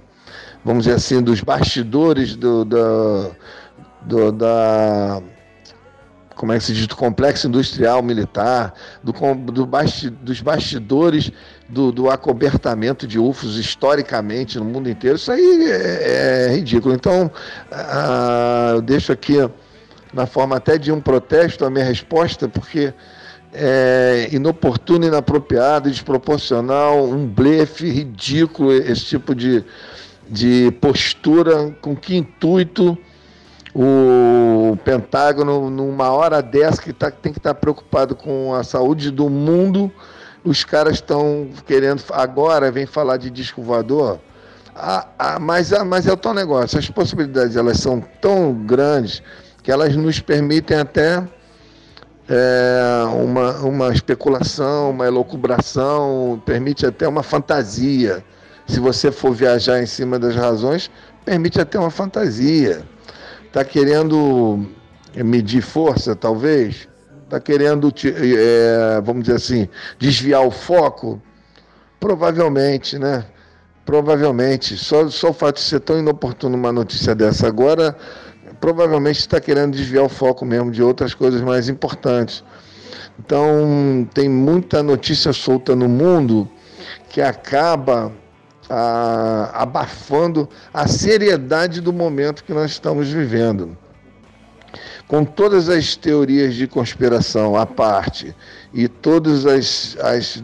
vamos 0.64 0.84
dizer 0.84 0.96
assim, 0.96 1.20
dos 1.20 1.42
bastidores 1.42 2.34
do, 2.34 2.64
do, 2.64 3.30
do 4.06 4.32
da 4.32 5.22
como 6.34 6.52
é 6.52 6.58
que 6.58 6.64
se 6.64 6.72
diz, 6.72 6.86
do 6.86 6.96
complexo 6.96 7.46
industrial 7.46 8.02
militar, 8.02 8.74
do, 9.02 9.12
do 9.34 9.66
basti, 9.66 10.10
dos 10.10 10.40
bastidores 10.40 11.30
do, 11.68 11.90
do, 11.92 12.10
acobertamento 12.10 13.06
de 13.06 13.18
UFOs 13.18 13.56
historicamente 13.56 14.58
no 14.58 14.64
mundo 14.64 14.90
inteiro, 14.90 15.16
isso 15.16 15.30
aí 15.32 15.70
é, 15.70 16.48
é 16.48 16.54
ridículo. 16.54 16.94
Então, 16.94 17.30
eu 18.74 18.82
deixo 18.82 19.12
aqui, 19.12 19.36
na 20.12 20.26
forma 20.26 20.56
até 20.56 20.76
de 20.76 20.92
um 20.92 21.00
protesto, 21.00 21.64
a 21.64 21.70
minha 21.70 21.84
resposta, 21.84 22.48
porque 22.48 22.92
é 23.52 24.28
inoportuno, 24.32 25.06
inapropriado, 25.06 25.90
desproporcional, 25.90 27.04
um 27.04 27.26
blefe 27.26 27.88
ridículo 27.88 28.72
esse 28.72 29.04
tipo 29.04 29.34
de, 29.34 29.64
de 30.28 30.70
postura, 30.80 31.70
com 31.80 31.94
que 31.94 32.16
intuito 32.16 32.96
o 33.74 34.76
Pentágono, 34.84 35.70
numa 35.70 36.10
hora 36.10 36.42
dessa 36.42 36.80
que 36.80 36.92
tá, 36.92 37.10
tem 37.10 37.32
que 37.32 37.38
estar 37.38 37.54
tá 37.54 37.60
preocupado 37.60 38.14
com 38.14 38.54
a 38.54 38.62
saúde 38.62 39.10
do 39.10 39.30
mundo, 39.30 39.90
os 40.44 40.64
caras 40.64 40.94
estão 40.94 41.48
querendo, 41.66 42.02
agora 42.10 42.70
vem 42.70 42.84
falar 42.84 43.16
de 43.16 43.30
disco 43.30 43.62
voador, 43.62 44.18
ah, 44.74 45.06
ah, 45.18 45.38
mas, 45.38 45.72
ah, 45.72 45.84
mas 45.84 46.06
é 46.06 46.12
o 46.12 46.16
tal 46.16 46.34
negócio, 46.34 46.78
as 46.78 46.88
possibilidades 46.90 47.56
elas 47.56 47.78
são 47.78 48.00
tão 48.20 48.52
grandes 48.52 49.22
que 49.62 49.70
elas 49.70 49.94
nos 49.96 50.20
permitem 50.20 50.78
até 50.78 51.22
é, 52.28 53.04
uma, 53.22 53.58
uma 53.58 53.92
especulação, 53.92 54.90
uma 54.90 55.06
elocubração, 55.06 56.42
permite 56.44 56.84
até 56.84 57.06
uma 57.06 57.22
fantasia. 57.22 58.24
Se 58.66 58.80
você 58.80 59.12
for 59.12 59.32
viajar 59.32 59.82
em 59.82 59.86
cima 59.86 60.18
das 60.18 60.34
razões, 60.34 60.90
permite 61.24 61.60
até 61.60 61.78
uma 61.78 61.90
fantasia 61.90 62.82
está 63.52 63.62
querendo 63.66 64.66
medir 65.14 65.60
força, 65.60 66.16
talvez, 66.16 66.88
está 67.24 67.38
querendo, 67.38 67.92
é, 68.06 68.98
vamos 69.04 69.24
dizer 69.24 69.36
assim, 69.36 69.68
desviar 69.98 70.40
o 70.40 70.50
foco? 70.50 71.20
Provavelmente, 72.00 72.98
né? 72.98 73.26
Provavelmente. 73.84 74.78
Só, 74.78 75.06
só 75.10 75.28
o 75.28 75.32
fato 75.34 75.56
de 75.56 75.60
ser 75.60 75.80
tão 75.80 75.98
inoportuno 75.98 76.56
uma 76.56 76.72
notícia 76.72 77.14
dessa 77.14 77.46
agora, 77.46 77.94
provavelmente 78.58 79.18
está 79.18 79.38
querendo 79.38 79.76
desviar 79.76 80.04
o 80.04 80.08
foco 80.08 80.46
mesmo 80.46 80.70
de 80.70 80.82
outras 80.82 81.12
coisas 81.12 81.42
mais 81.42 81.68
importantes. 81.68 82.42
Então, 83.18 84.08
tem 84.14 84.30
muita 84.30 84.82
notícia 84.82 85.30
solta 85.30 85.76
no 85.76 85.90
mundo 85.90 86.48
que 87.10 87.20
acaba 87.20 88.10
a, 88.72 89.50
abafando 89.52 90.48
a 90.72 90.88
seriedade 90.88 91.78
do 91.78 91.92
momento 91.92 92.42
que 92.42 92.54
nós 92.54 92.70
estamos 92.70 93.10
vivendo. 93.10 93.76
Com 95.06 95.26
todas 95.26 95.68
as 95.68 95.94
teorias 95.94 96.54
de 96.54 96.66
conspiração 96.66 97.54
à 97.54 97.66
parte 97.66 98.34
e 98.72 98.88
todas 98.88 99.44
as, 99.44 99.94
as, 100.00 100.42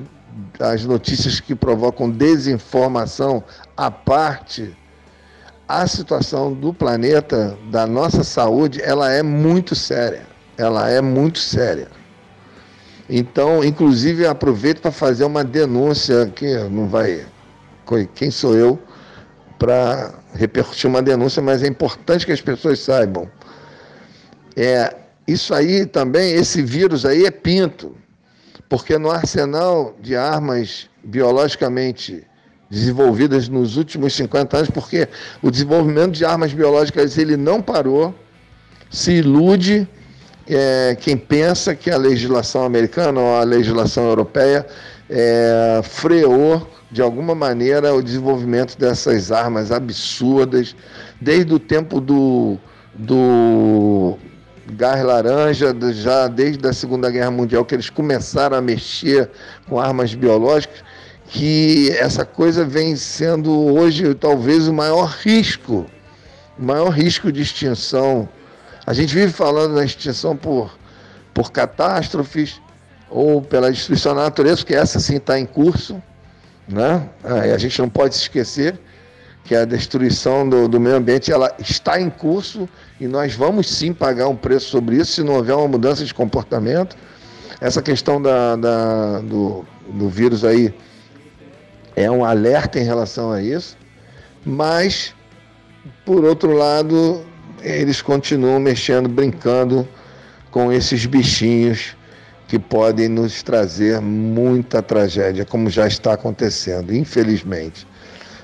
as 0.60 0.84
notícias 0.84 1.40
que 1.40 1.54
provocam 1.54 2.10
desinformação 2.10 3.42
à 3.74 3.90
parte, 3.90 4.76
a 5.66 5.86
situação 5.86 6.52
do 6.52 6.74
planeta, 6.74 7.56
da 7.70 7.86
nossa 7.86 8.22
saúde, 8.22 8.82
ela 8.82 9.10
é 9.10 9.22
muito 9.22 9.74
séria. 9.74 10.26
Ela 10.58 10.90
é 10.90 11.00
muito 11.00 11.38
séria. 11.38 11.88
Então, 13.08 13.64
inclusive, 13.64 14.26
aproveito 14.26 14.82
para 14.82 14.92
fazer 14.92 15.24
uma 15.24 15.42
denúncia 15.42 16.26
que 16.26 16.58
não 16.64 16.88
vai 16.88 17.24
quem 18.14 18.30
sou 18.30 18.54
eu 18.54 18.78
para 19.58 20.14
repercutir 20.34 20.88
uma 20.88 21.02
denúncia, 21.02 21.42
mas 21.42 21.62
é 21.62 21.66
importante 21.66 22.24
que 22.24 22.32
as 22.32 22.40
pessoas 22.40 22.78
saibam. 22.78 23.28
É, 24.56 24.94
isso 25.26 25.52
aí 25.54 25.84
também, 25.84 26.32
esse 26.32 26.62
vírus 26.62 27.04
aí 27.04 27.24
é 27.24 27.30
pinto, 27.30 27.94
porque 28.68 28.96
no 28.98 29.10
arsenal 29.10 29.96
de 30.00 30.16
armas 30.16 30.88
biologicamente 31.02 32.24
desenvolvidas 32.70 33.48
nos 33.48 33.76
últimos 33.76 34.14
50 34.14 34.56
anos, 34.56 34.70
porque 34.70 35.08
o 35.42 35.50
desenvolvimento 35.50 36.12
de 36.12 36.24
armas 36.24 36.52
biológicas 36.52 37.16
ele 37.16 37.36
não 37.36 37.62
parou, 37.62 38.14
se 38.90 39.12
ilude 39.12 39.88
é, 40.46 40.96
quem 40.98 41.16
pensa 41.16 41.74
que 41.74 41.90
a 41.90 41.96
legislação 41.96 42.64
americana 42.64 43.20
ou 43.20 43.36
a 43.36 43.44
legislação 43.44 44.06
europeia 44.06 44.66
é, 45.10 45.80
freou 45.82 46.66
de 46.90 47.02
alguma 47.02 47.34
maneira 47.34 47.94
o 47.94 48.02
desenvolvimento 48.02 48.78
dessas 48.78 49.30
armas 49.30 49.70
absurdas, 49.70 50.74
desde 51.20 51.52
o 51.52 51.58
tempo 51.58 52.00
do, 52.00 52.58
do 52.94 54.18
gás 54.72 55.02
laranja, 55.02 55.74
já 55.92 56.28
desde 56.28 56.66
a 56.66 56.72
Segunda 56.72 57.10
Guerra 57.10 57.30
Mundial, 57.30 57.64
que 57.64 57.74
eles 57.74 57.90
começaram 57.90 58.56
a 58.56 58.60
mexer 58.60 59.30
com 59.68 59.78
armas 59.78 60.14
biológicas, 60.14 60.82
que 61.26 61.90
essa 61.90 62.24
coisa 62.24 62.64
vem 62.64 62.96
sendo 62.96 63.52
hoje 63.74 64.14
talvez 64.14 64.66
o 64.66 64.72
maior 64.72 65.14
risco, 65.22 65.86
o 66.58 66.64
maior 66.64 66.88
risco 66.88 67.30
de 67.30 67.42
extinção. 67.42 68.28
A 68.86 68.94
gente 68.94 69.14
vive 69.14 69.30
falando 69.30 69.74
na 69.74 69.84
extinção 69.84 70.34
por, 70.34 70.78
por 71.34 71.52
catástrofes 71.52 72.62
ou 73.10 73.40
pela 73.40 73.70
destruição 73.70 74.14
da 74.14 74.22
natureza, 74.22 74.64
que 74.64 74.74
essa 74.74 75.00
sim 75.00 75.16
está 75.16 75.38
em 75.38 75.46
curso, 75.46 76.02
né? 76.68 77.08
a 77.24 77.58
gente 77.58 77.78
não 77.80 77.88
pode 77.88 78.14
se 78.14 78.22
esquecer 78.22 78.78
que 79.44 79.54
a 79.54 79.64
destruição 79.64 80.46
do, 80.46 80.68
do, 80.68 80.78
meio 80.78 80.96
ambiente 80.96 81.32
ela 81.32 81.50
está 81.58 81.98
em 81.98 82.10
curso 82.10 82.68
e 83.00 83.06
nós 83.06 83.34
vamos 83.34 83.66
sim 83.66 83.94
pagar 83.94 84.28
um 84.28 84.36
preço 84.36 84.68
sobre 84.68 84.96
isso 84.96 85.12
se 85.12 85.22
não 85.22 85.36
houver 85.36 85.54
uma 85.56 85.66
mudança 85.66 86.04
de 86.04 86.12
comportamento. 86.12 86.94
Essa 87.58 87.80
questão 87.80 88.20
da, 88.20 88.56
da 88.56 89.20
do, 89.20 89.64
do 89.88 90.08
vírus 90.10 90.44
aí 90.44 90.74
é 91.96 92.10
um 92.10 92.26
alerta 92.26 92.78
em 92.78 92.84
relação 92.84 93.32
a 93.32 93.42
isso, 93.42 93.74
mas, 94.44 95.14
por 96.04 96.24
outro 96.24 96.52
lado, 96.52 97.24
eles 97.62 98.02
continuam 98.02 98.60
mexendo, 98.60 99.08
brincando 99.08 99.88
com 100.50 100.70
esses 100.70 101.06
bichinhos 101.06 101.96
que 102.48 102.58
podem 102.58 103.08
nos 103.08 103.42
trazer 103.42 104.00
muita 104.00 104.82
tragédia, 104.82 105.44
como 105.44 105.68
já 105.68 105.86
está 105.86 106.14
acontecendo, 106.14 106.94
infelizmente. 106.94 107.86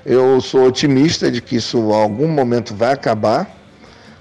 Eu 0.05 0.43
sou 0.43 0.67
otimista 0.67 1.31
de 1.31 1.41
que 1.41 1.57
isso 1.57 1.79
em 1.79 1.95
algum 1.95 2.29
momento 2.29 2.75
vai 2.75 2.93
acabar, 2.93 3.51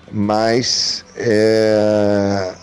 mas 0.09 1.03
é, 1.17 2.53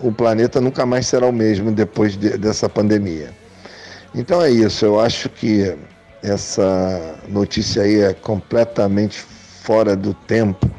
o 0.00 0.10
planeta 0.10 0.58
nunca 0.58 0.86
mais 0.86 1.06
será 1.06 1.26
o 1.26 1.32
mesmo 1.32 1.70
depois 1.70 2.16
de, 2.16 2.38
dessa 2.38 2.66
pandemia. 2.66 3.30
Então 4.14 4.40
é 4.40 4.50
isso, 4.50 4.86
eu 4.86 4.98
acho 4.98 5.28
que 5.28 5.76
essa 6.22 7.16
notícia 7.28 7.82
aí 7.82 8.00
é 8.00 8.14
completamente 8.14 9.20
fora 9.20 9.94
do 9.94 10.14
tempo. 10.14 10.70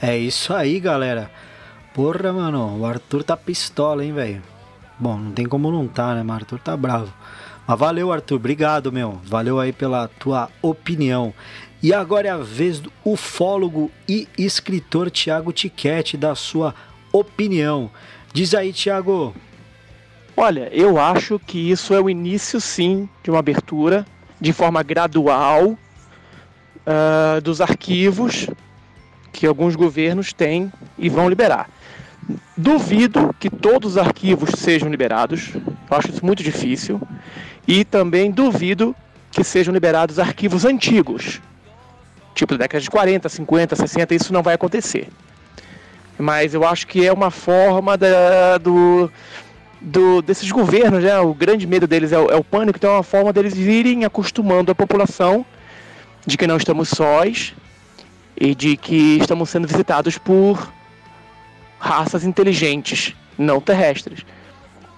É 0.00 0.16
isso 0.16 0.54
aí, 0.54 0.78
galera. 0.78 1.28
Porra, 1.92 2.32
mano, 2.32 2.78
o 2.78 2.86
Arthur 2.86 3.24
tá 3.24 3.36
pistola, 3.36 4.04
hein, 4.04 4.12
velho? 4.12 4.51
Bom, 5.02 5.18
não 5.18 5.32
tem 5.32 5.46
como 5.46 5.68
não 5.72 5.88
tá, 5.88 6.14
né, 6.14 6.32
Arthur 6.32 6.60
tá 6.60 6.76
bravo. 6.76 7.12
Mas 7.66 7.76
valeu, 7.76 8.12
Arthur. 8.12 8.36
Obrigado, 8.36 8.92
meu. 8.92 9.18
Valeu 9.24 9.58
aí 9.58 9.72
pela 9.72 10.06
tua 10.06 10.48
opinião. 10.62 11.34
E 11.82 11.92
agora 11.92 12.28
é 12.28 12.30
a 12.30 12.36
vez 12.36 12.78
do 12.78 12.92
ufólogo 13.04 13.90
e 14.08 14.28
escritor 14.38 15.10
Tiago 15.10 15.52
Tiquete 15.52 16.16
da 16.16 16.36
sua 16.36 16.72
opinião. 17.10 17.90
Diz 18.32 18.54
aí, 18.54 18.72
Tiago. 18.72 19.34
Olha, 20.36 20.68
eu 20.72 21.00
acho 21.00 21.36
que 21.36 21.58
isso 21.58 21.92
é 21.92 22.00
o 22.00 22.08
início, 22.08 22.60
sim, 22.60 23.08
de 23.24 23.30
uma 23.30 23.40
abertura 23.40 24.06
de 24.40 24.52
forma 24.52 24.84
gradual 24.84 25.70
uh, 26.86 27.40
dos 27.42 27.60
arquivos 27.60 28.48
que 29.32 29.48
alguns 29.48 29.74
governos 29.74 30.32
têm 30.32 30.72
e 30.96 31.08
vão 31.08 31.28
liberar. 31.28 31.68
Duvido 32.56 33.34
que 33.38 33.48
todos 33.48 33.92
os 33.92 33.98
arquivos 33.98 34.50
sejam 34.56 34.88
liberados, 34.88 35.54
eu 35.54 35.96
acho 35.96 36.10
isso 36.10 36.24
muito 36.24 36.42
difícil, 36.42 37.00
e 37.66 37.84
também 37.84 38.30
duvido 38.30 38.94
que 39.30 39.42
sejam 39.42 39.72
liberados 39.72 40.18
arquivos 40.18 40.64
antigos, 40.64 41.40
tipo 42.34 42.54
da 42.54 42.64
década 42.64 42.82
de 42.82 42.90
40, 42.90 43.28
50, 43.28 43.76
60, 43.76 44.14
isso 44.14 44.32
não 44.32 44.42
vai 44.42 44.54
acontecer. 44.54 45.08
Mas 46.18 46.54
eu 46.54 46.66
acho 46.66 46.86
que 46.86 47.06
é 47.06 47.12
uma 47.12 47.30
forma 47.30 47.96
da, 47.96 48.58
do, 48.58 49.10
do, 49.80 50.22
desses 50.22 50.50
governos, 50.50 51.02
né? 51.02 51.18
o 51.18 51.32
grande 51.32 51.66
medo 51.66 51.86
deles 51.86 52.12
é 52.12 52.18
o, 52.18 52.30
é 52.30 52.36
o 52.36 52.44
pânico, 52.44 52.78
então 52.78 52.90
é 52.90 52.96
uma 52.96 53.02
forma 53.02 53.32
deles 53.32 53.54
virem 53.54 54.04
acostumando 54.04 54.70
a 54.70 54.74
população 54.74 55.44
de 56.26 56.36
que 56.36 56.46
não 56.46 56.56
estamos 56.56 56.90
sós 56.90 57.54
e 58.36 58.54
de 58.54 58.76
que 58.76 59.18
estamos 59.18 59.50
sendo 59.50 59.66
visitados 59.66 60.18
por 60.18 60.70
raças 61.82 62.22
inteligentes 62.22 63.12
não 63.36 63.60
terrestres. 63.60 64.24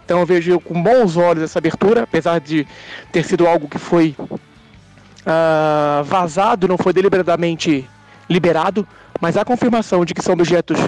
Então 0.05 0.21
eu 0.21 0.27
vejo 0.27 0.61
com 0.61 0.83
bons 0.83 1.17
olhos 1.17 1.43
essa 1.43 1.59
abertura, 1.59 2.03
apesar 2.03 2.39
de 2.39 2.67
ter 3.11 3.25
sido 3.25 3.47
algo 3.47 3.67
que 3.67 3.79
foi 3.79 4.15
uh, 4.21 6.05
vazado, 6.05 6.69
não 6.69 6.77
foi 6.77 6.93
deliberadamente 6.93 7.89
liberado, 8.29 8.87
mas 9.19 9.35
a 9.39 9.47
confirmação 9.47 10.05
de 10.05 10.13
que 10.13 10.23
são 10.23 10.35
objetos 10.35 10.79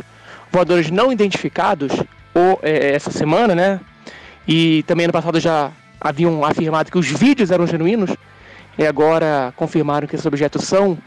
voadores 0.52 0.90
não 0.90 1.10
identificados, 1.10 1.90
ou 2.34 2.60
é, 2.62 2.94
essa 2.94 3.10
semana, 3.10 3.54
né? 3.54 3.80
E 4.46 4.82
também 4.82 5.06
no 5.06 5.12
passado 5.14 5.40
já 5.40 5.72
haviam 5.98 6.44
afirmado 6.44 6.90
que 6.90 6.98
os 6.98 7.06
vídeos 7.06 7.50
eram 7.50 7.66
genuínos, 7.66 8.10
e 8.76 8.86
agora 8.86 9.54
confirmaram 9.56 10.06
que 10.06 10.14
esses 10.14 10.26
objetos 10.26 10.64
são 10.64 10.98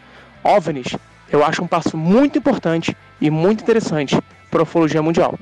OVNIs, 0.43 0.95
eu 1.31 1.45
acho 1.45 1.63
um 1.63 1.67
passo 1.67 1.95
muito 1.95 2.39
importante 2.39 2.97
e 3.21 3.29
muito 3.29 3.61
interessante 3.61 4.19
para 4.49 4.61
a 4.61 4.63
ufologia 4.63 5.01
mundial. 5.01 5.37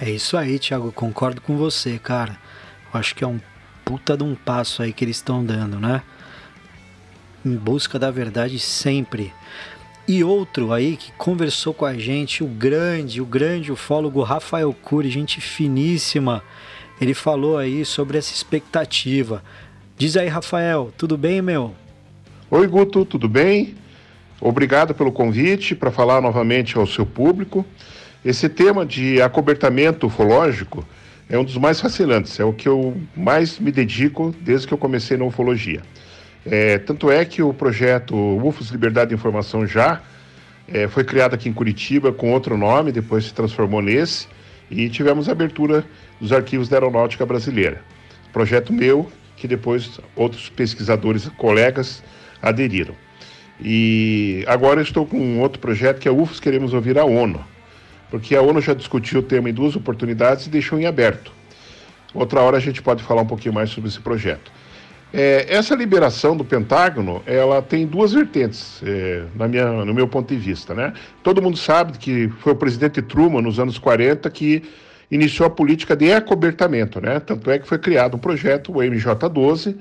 É 0.00 0.10
isso 0.10 0.36
aí, 0.36 0.58
Thiago, 0.58 0.92
concordo 0.92 1.40
com 1.40 1.56
você, 1.56 1.98
cara. 1.98 2.38
Eu 2.92 3.00
acho 3.00 3.14
que 3.14 3.24
é 3.24 3.26
um 3.26 3.40
puta 3.84 4.16
de 4.16 4.22
um 4.22 4.34
passo 4.34 4.82
aí 4.82 4.92
que 4.92 5.04
eles 5.04 5.16
estão 5.16 5.44
dando, 5.44 5.80
né? 5.80 6.02
Em 7.44 7.56
busca 7.56 7.98
da 7.98 8.10
verdade 8.10 8.58
sempre. 8.58 9.32
E 10.06 10.22
outro 10.22 10.72
aí 10.72 10.96
que 10.96 11.12
conversou 11.12 11.74
com 11.74 11.84
a 11.84 11.94
gente, 11.94 12.42
o 12.42 12.46
grande, 12.46 13.20
o 13.20 13.26
grande 13.26 13.72
ufólogo 13.72 14.22
Rafael 14.22 14.72
Cury, 14.72 15.10
gente 15.10 15.40
finíssima. 15.40 16.42
Ele 17.00 17.14
falou 17.14 17.58
aí 17.58 17.84
sobre 17.84 18.18
essa 18.18 18.32
expectativa. 18.32 19.42
Diz 19.96 20.16
aí, 20.16 20.28
Rafael, 20.28 20.92
tudo 20.96 21.18
bem, 21.18 21.42
meu? 21.42 21.74
Oi, 22.50 22.66
Guto, 22.66 23.04
tudo 23.04 23.28
bem? 23.28 23.74
Obrigado 24.40 24.94
pelo 24.94 25.10
convite 25.10 25.74
para 25.74 25.90
falar 25.90 26.20
novamente 26.20 26.78
ao 26.78 26.86
seu 26.86 27.04
público. 27.04 27.66
Esse 28.24 28.48
tema 28.48 28.84
de 28.84 29.22
acobertamento 29.22 30.08
ufológico 30.08 30.84
é 31.30 31.38
um 31.38 31.44
dos 31.44 31.56
mais 31.56 31.80
fascinantes, 31.80 32.40
é 32.40 32.44
o 32.44 32.52
que 32.52 32.68
eu 32.68 32.96
mais 33.14 33.60
me 33.60 33.70
dedico 33.70 34.34
desde 34.40 34.66
que 34.66 34.74
eu 34.74 34.78
comecei 34.78 35.16
na 35.16 35.24
ufologia. 35.24 35.82
É, 36.44 36.78
tanto 36.78 37.12
é 37.12 37.24
que 37.24 37.42
o 37.42 37.54
projeto 37.54 38.16
UFOS 38.16 38.70
Liberdade 38.70 39.10
de 39.10 39.14
Informação 39.14 39.64
Já 39.64 40.02
é, 40.66 40.88
foi 40.88 41.04
criado 41.04 41.34
aqui 41.34 41.48
em 41.48 41.52
Curitiba 41.52 42.12
com 42.12 42.32
outro 42.32 42.56
nome, 42.56 42.90
depois 42.90 43.26
se 43.26 43.32
transformou 43.32 43.80
nesse, 43.80 44.26
e 44.68 44.88
tivemos 44.88 45.28
a 45.28 45.32
abertura 45.32 45.84
dos 46.20 46.32
arquivos 46.32 46.68
da 46.68 46.76
Aeronáutica 46.76 47.24
Brasileira. 47.24 47.82
Projeto 48.32 48.72
meu, 48.72 49.08
que 49.36 49.46
depois 49.46 50.00
outros 50.16 50.48
pesquisadores, 50.48 51.28
colegas, 51.36 52.02
aderiram. 52.42 52.94
E 53.60 54.44
agora 54.48 54.80
eu 54.80 54.84
estou 54.84 55.06
com 55.06 55.18
um 55.18 55.40
outro 55.40 55.60
projeto 55.60 56.00
que 56.00 56.08
é 56.08 56.10
UFOS 56.10 56.40
Queremos 56.40 56.74
Ouvir 56.74 56.98
a 56.98 57.04
ONU 57.04 57.44
porque 58.10 58.34
a 58.34 58.42
ONU 58.42 58.60
já 58.60 58.74
discutiu 58.74 59.20
o 59.20 59.22
tema 59.22 59.50
em 59.50 59.54
duas 59.54 59.76
oportunidades 59.76 60.46
e 60.46 60.50
deixou 60.50 60.78
em 60.78 60.86
aberto. 60.86 61.32
Outra 62.14 62.40
hora 62.40 62.56
a 62.56 62.60
gente 62.60 62.80
pode 62.82 63.02
falar 63.02 63.22
um 63.22 63.26
pouquinho 63.26 63.54
mais 63.54 63.70
sobre 63.70 63.88
esse 63.88 64.00
projeto. 64.00 64.50
É, 65.12 65.46
essa 65.48 65.74
liberação 65.74 66.36
do 66.36 66.44
Pentágono, 66.44 67.22
ela 67.26 67.62
tem 67.62 67.86
duas 67.86 68.12
vertentes, 68.12 68.82
é, 68.84 69.24
na 69.34 69.48
minha, 69.48 69.84
no 69.84 69.94
meu 69.94 70.06
ponto 70.06 70.28
de 70.28 70.38
vista. 70.38 70.74
Né? 70.74 70.92
Todo 71.22 71.40
mundo 71.40 71.56
sabe 71.56 71.96
que 71.96 72.28
foi 72.40 72.52
o 72.52 72.56
presidente 72.56 73.00
Truman, 73.00 73.40
nos 73.40 73.58
anos 73.58 73.78
40, 73.78 74.28
que 74.30 74.62
iniciou 75.10 75.46
a 75.46 75.50
política 75.50 75.96
de 75.96 76.12
acobertamento. 76.12 77.00
Né? 77.00 77.20
Tanto 77.20 77.50
é 77.50 77.58
que 77.58 77.66
foi 77.66 77.78
criado 77.78 78.16
um 78.16 78.18
projeto, 78.18 78.72
o 78.72 78.76
MJ-12, 78.76 79.76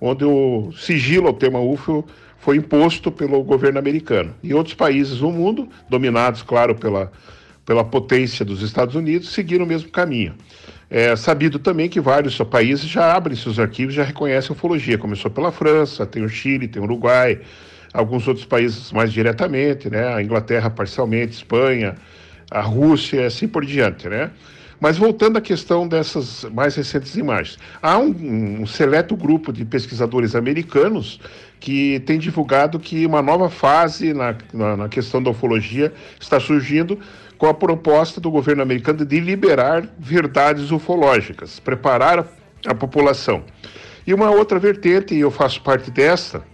onde 0.00 0.24
o 0.24 0.72
sigilo 0.72 1.26
ao 1.26 1.34
tema 1.34 1.60
UFO 1.60 2.06
foi 2.38 2.56
imposto 2.56 3.12
pelo 3.12 3.42
governo 3.42 3.78
americano. 3.78 4.34
E 4.42 4.54
outros 4.54 4.74
países 4.74 5.20
no 5.20 5.30
mundo, 5.30 5.68
dominados, 5.90 6.42
claro, 6.42 6.74
pela 6.74 7.12
pela 7.70 7.84
potência 7.84 8.44
dos 8.44 8.62
Estados 8.62 8.96
Unidos, 8.96 9.28
seguiram 9.28 9.64
o 9.64 9.68
mesmo 9.68 9.90
caminho. 9.90 10.34
É 10.90 11.14
sabido 11.14 11.56
também 11.56 11.88
que 11.88 12.00
vários 12.00 12.36
países 12.38 12.84
já 12.88 13.14
abrem 13.14 13.36
seus 13.36 13.60
arquivos, 13.60 13.94
já 13.94 14.02
reconhecem 14.02 14.50
a 14.50 14.54
ufologia. 14.54 14.98
Começou 14.98 15.30
pela 15.30 15.52
França, 15.52 16.04
tem 16.04 16.24
o 16.24 16.28
Chile, 16.28 16.66
tem 16.66 16.82
o 16.82 16.84
Uruguai, 16.84 17.40
alguns 17.94 18.26
outros 18.26 18.44
países 18.44 18.90
mais 18.90 19.12
diretamente, 19.12 19.88
né? 19.88 20.12
A 20.12 20.20
Inglaterra 20.20 20.68
parcialmente, 20.68 21.36
Espanha, 21.36 21.94
a 22.50 22.60
Rússia, 22.60 23.24
assim 23.24 23.46
por 23.46 23.64
diante, 23.64 24.08
né? 24.08 24.32
Mas 24.80 24.98
voltando 24.98 25.36
à 25.36 25.40
questão 25.40 25.86
dessas 25.86 26.44
mais 26.52 26.74
recentes 26.74 27.14
imagens, 27.14 27.56
há 27.80 27.98
um, 27.98 28.62
um 28.62 28.66
seleto 28.66 29.14
grupo 29.14 29.52
de 29.52 29.64
pesquisadores 29.64 30.34
americanos 30.34 31.20
que 31.60 32.00
tem 32.00 32.18
divulgado 32.18 32.80
que 32.80 33.06
uma 33.06 33.22
nova 33.22 33.48
fase 33.48 34.12
na, 34.12 34.34
na, 34.52 34.76
na 34.76 34.88
questão 34.88 35.22
da 35.22 35.30
ufologia 35.30 35.92
está 36.18 36.40
surgindo 36.40 36.98
com 37.40 37.46
a 37.46 37.54
proposta 37.54 38.20
do 38.20 38.30
governo 38.30 38.60
americano 38.60 39.02
de 39.02 39.18
liberar 39.18 39.88
verdades 39.98 40.70
ufológicas, 40.70 41.58
preparar 41.58 42.28
a 42.66 42.74
população. 42.74 43.42
E 44.06 44.12
uma 44.12 44.30
outra 44.30 44.58
vertente, 44.58 45.14
e 45.14 45.20
eu 45.20 45.30
faço 45.30 45.62
parte 45.62 45.90
dessa, 45.90 46.44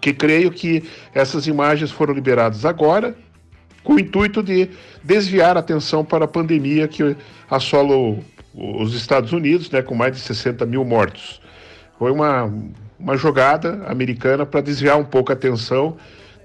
que 0.00 0.12
creio 0.12 0.52
que 0.52 0.84
essas 1.12 1.48
imagens 1.48 1.90
foram 1.90 2.14
liberadas 2.14 2.64
agora, 2.64 3.16
com 3.82 3.94
o 3.94 3.98
intuito 3.98 4.44
de 4.44 4.70
desviar 5.02 5.56
a 5.56 5.60
atenção 5.60 6.04
para 6.04 6.24
a 6.26 6.28
pandemia 6.28 6.86
que 6.86 7.16
assola 7.50 8.16
os 8.54 8.94
Estados 8.94 9.32
Unidos, 9.32 9.72
né, 9.72 9.82
com 9.82 9.96
mais 9.96 10.14
de 10.14 10.20
60 10.20 10.64
mil 10.66 10.84
mortos. 10.84 11.40
Foi 11.98 12.12
uma, 12.12 12.48
uma 12.96 13.16
jogada 13.16 13.84
americana 13.88 14.46
para 14.46 14.60
desviar 14.60 14.96
um 14.96 15.04
pouco 15.04 15.32
a 15.32 15.34
atenção 15.34 15.96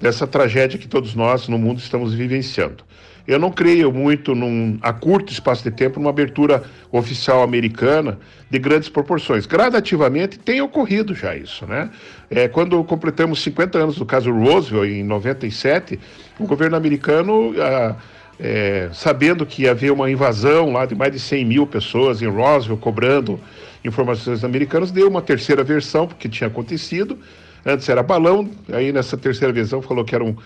dessa 0.02 0.26
tragédia 0.26 0.80
que 0.80 0.88
todos 0.88 1.14
nós 1.14 1.48
no 1.48 1.60
mundo 1.60 1.78
estamos 1.78 2.12
vivenciando. 2.16 2.88
Eu 3.28 3.38
não 3.38 3.52
creio 3.52 3.92
muito 3.92 4.34
num, 4.34 4.78
a 4.82 4.94
curto 4.94 5.34
espaço 5.34 5.62
de 5.62 5.70
tempo 5.70 6.00
numa 6.00 6.12
abertura 6.12 6.64
oficial 6.92 7.44
americana 7.44 8.18
de 8.50 8.58
grandes 8.58 8.88
proporções. 8.88 9.46
Gradativamente 9.46 10.40
tem 10.40 10.62
ocorrido 10.62 11.14
já 11.14 11.36
isso, 11.36 11.66
né? 11.66 11.90
É, 12.30 12.48
quando 12.48 12.82
completamos 12.86 13.42
50 13.44 13.78
anos 13.78 13.98
do 13.98 14.06
caso 14.06 14.32
Roosevelt, 14.32 14.90
em 14.90 15.04
97, 15.04 16.00
o 16.40 16.48
governo 16.48 16.78
americano, 16.78 17.54
ah, 17.60 17.96
é, 18.40 18.90
sabendo 18.94 19.46
que 19.46 19.64
ia 19.64 19.72
haver 19.72 19.92
uma 19.92 20.10
invasão 20.10 20.72
lá 20.72 20.86
de 20.86 20.96
mais 20.96 21.12
de 21.12 21.20
100 21.20 21.44
mil 21.44 21.68
pessoas 21.68 22.22
em 22.22 22.28
Roswell, 22.28 22.78
cobrando 22.78 23.40
informações 23.84 24.44
americanas, 24.44 24.90
deu 24.90 25.10
uma 25.10 25.22
terceira 25.22 25.64
versão, 25.64 26.08
porque 26.08 26.30
tinha 26.30 26.48
acontecido. 26.48 27.18
Antes 27.66 27.90
era 27.90 28.02
balão, 28.02 28.50
aí 28.72 28.94
nessa 28.94 29.18
terceira 29.18 29.52
versão 29.54 29.82
falou 29.82 30.06
que 30.06 30.16
eram 30.16 30.38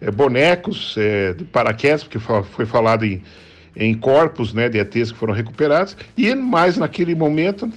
é, 0.00 0.10
bonecos 0.10 0.94
é, 0.96 1.32
de 1.32 1.44
paraquedas, 1.44 2.04
porque 2.04 2.18
foi 2.18 2.66
falado 2.66 3.04
em, 3.04 3.22
em 3.76 3.94
corpos 3.94 4.52
né, 4.52 4.68
de 4.68 4.78
ETs 4.78 5.12
que 5.12 5.18
foram 5.18 5.34
recuperados, 5.34 5.96
e 6.16 6.34
mais 6.34 6.76
naquele 6.76 7.14
momento, 7.14 7.70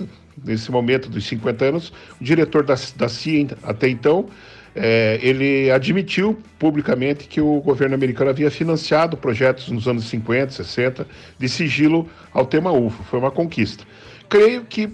nesse 0.44 0.72
momento 0.72 1.10
dos 1.10 1.26
50 1.26 1.66
anos, 1.66 1.94
o 2.20 2.24
diretor 2.24 2.64
da, 2.64 2.76
da 2.96 3.10
CIA 3.10 3.48
até 3.64 3.90
então, 3.90 4.30
é, 4.76 5.20
ele 5.22 5.70
admitiu 5.70 6.38
publicamente 6.58 7.28
que 7.28 7.40
o 7.40 7.62
governo 7.62 7.94
americano 7.94 8.32
havia 8.32 8.50
financiado 8.50 9.16
projetos 9.16 9.70
nos 9.70 9.88
anos 9.88 10.06
50, 10.06 10.52
60 10.52 11.08
de 11.38 11.50
sigilo 11.50 12.10
ao 12.34 12.46
tema 12.46 12.72
UFO. 12.72 13.04
Foi 13.04 13.20
uma 13.20 13.30
conquista. 13.30 13.84
Creio 14.28 14.66
que 14.66 14.90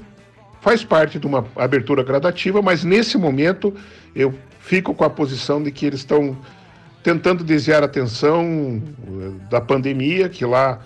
faz 0.61 0.83
parte 0.83 1.17
de 1.17 1.25
uma 1.25 1.45
abertura 1.55 2.03
gradativa, 2.03 2.61
mas 2.61 2.83
nesse 2.83 3.17
momento 3.17 3.73
eu 4.13 4.33
fico 4.59 4.93
com 4.93 5.05
a 5.05 5.09
posição 5.09 5.63
de 5.63 5.71
que 5.71 5.85
eles 5.85 6.01
estão 6.01 6.37
tentando 7.03 7.43
desviar 7.43 7.81
a 7.83 7.85
atenção 7.85 8.81
eh, 9.07 9.49
da 9.49 9.61
pandemia, 9.61 10.29
que 10.29 10.45
lá 10.45 10.79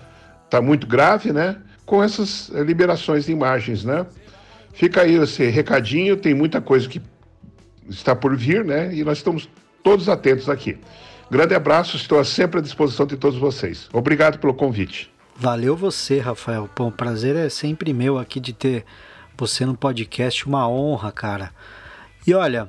está 0.44 0.60
muito 0.60 0.86
grave, 0.86 1.32
né? 1.32 1.56
Com 1.84 2.02
essas 2.02 2.50
eh, 2.54 2.62
liberações 2.62 3.26
de 3.26 3.32
imagens, 3.32 3.84
né? 3.84 4.06
Fica 4.72 5.02
aí 5.02 5.14
esse 5.14 5.46
recadinho, 5.46 6.16
tem 6.16 6.34
muita 6.34 6.60
coisa 6.60 6.88
que 6.88 7.00
está 7.88 8.14
por 8.14 8.36
vir, 8.36 8.64
né? 8.64 8.94
E 8.94 9.04
nós 9.04 9.18
estamos 9.18 9.48
todos 9.82 10.08
atentos 10.08 10.48
aqui. 10.48 10.78
Grande 11.30 11.54
abraço, 11.54 11.96
estou 11.96 12.22
sempre 12.24 12.60
à 12.60 12.62
disposição 12.62 13.06
de 13.06 13.16
todos 13.16 13.38
vocês. 13.38 13.88
Obrigado 13.92 14.38
pelo 14.38 14.54
convite. 14.54 15.10
Valeu 15.36 15.76
você, 15.76 16.18
Rafael. 16.20 16.68
Bom, 16.76 16.90
prazer 16.90 17.34
é 17.34 17.48
sempre 17.48 17.92
meu 17.92 18.18
aqui 18.18 18.38
de 18.38 18.52
ter 18.52 18.84
você 19.36 19.66
no 19.66 19.76
podcast, 19.76 20.46
uma 20.46 20.68
honra, 20.68 21.10
cara. 21.10 21.50
E 22.26 22.32
olha, 22.32 22.68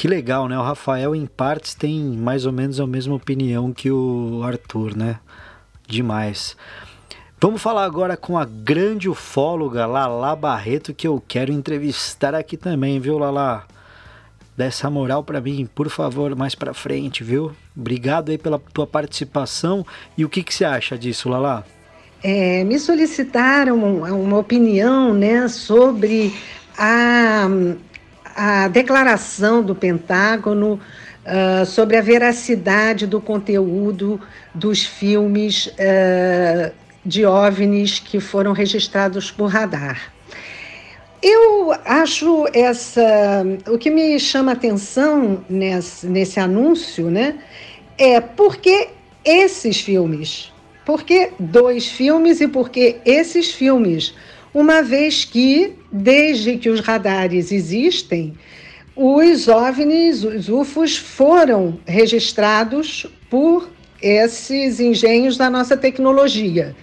que 0.00 0.08
legal, 0.08 0.48
né? 0.48 0.58
O 0.58 0.62
Rafael, 0.62 1.14
em 1.14 1.26
partes, 1.26 1.74
tem 1.74 2.00
mais 2.00 2.46
ou 2.46 2.52
menos 2.52 2.80
a 2.80 2.86
mesma 2.86 3.14
opinião 3.14 3.70
que 3.70 3.90
o 3.90 4.40
Arthur, 4.42 4.96
né? 4.96 5.18
Demais. 5.86 6.56
Vamos 7.38 7.60
falar 7.60 7.84
agora 7.84 8.16
com 8.16 8.38
a 8.38 8.46
grande 8.46 9.10
ufóloga 9.10 9.84
Lala 9.84 10.34
Barreto, 10.34 10.94
que 10.94 11.06
eu 11.06 11.22
quero 11.28 11.52
entrevistar 11.52 12.34
aqui 12.34 12.56
também, 12.56 12.98
viu, 12.98 13.18
Lala? 13.18 13.66
Dá 14.56 14.64
essa 14.64 14.88
moral 14.88 15.22
para 15.22 15.38
mim, 15.38 15.68
por 15.74 15.90
favor, 15.90 16.34
mais 16.34 16.54
para 16.54 16.72
frente, 16.72 17.22
viu? 17.22 17.52
Obrigado 17.76 18.30
aí 18.30 18.38
pela 18.38 18.58
tua 18.58 18.86
participação. 18.86 19.84
E 20.16 20.24
o 20.24 20.30
que, 20.30 20.42
que 20.42 20.54
você 20.54 20.64
acha 20.64 20.96
disso, 20.96 21.28
Lala? 21.28 21.66
É, 22.22 22.64
me 22.64 22.78
solicitaram 22.78 23.76
uma 23.76 24.38
opinião 24.38 25.12
né, 25.12 25.46
sobre 25.46 26.34
a 26.78 27.46
a 28.34 28.68
declaração 28.68 29.62
do 29.62 29.74
Pentágono 29.74 30.80
uh, 31.24 31.66
sobre 31.66 31.96
a 31.96 32.02
veracidade 32.02 33.06
do 33.06 33.20
conteúdo 33.20 34.20
dos 34.54 34.84
filmes 34.84 35.66
uh, 35.66 36.72
de 37.04 37.24
OVNIs 37.24 37.98
que 37.98 38.20
foram 38.20 38.52
registrados 38.52 39.30
por 39.30 39.46
radar. 39.46 40.12
Eu 41.22 41.72
acho 41.84 42.46
essa. 42.54 43.02
O 43.68 43.76
que 43.76 43.90
me 43.90 44.18
chama 44.18 44.52
atenção 44.52 45.44
nesse, 45.48 46.06
nesse 46.06 46.40
anúncio, 46.40 47.10
né? 47.10 47.38
É 47.98 48.20
porque 48.20 48.88
esses 49.24 49.80
filmes. 49.80 50.50
Por 50.84 51.02
que 51.02 51.30
dois 51.38 51.86
filmes 51.86 52.40
e 52.40 52.48
por 52.48 52.70
que 52.70 52.96
esses 53.04 53.52
filmes? 53.52 54.14
Uma 54.52 54.82
vez 54.82 55.24
que, 55.24 55.74
desde 55.92 56.56
que 56.56 56.68
os 56.68 56.80
radares 56.80 57.52
existem, 57.52 58.34
os 58.96 59.46
OVNIs, 59.46 60.24
os 60.24 60.48
UFOs, 60.48 60.96
foram 60.96 61.78
registrados 61.86 63.06
por 63.30 63.70
esses 64.02 64.80
engenhos 64.80 65.36
da 65.36 65.48
nossa 65.48 65.76
tecnologia. 65.76 66.74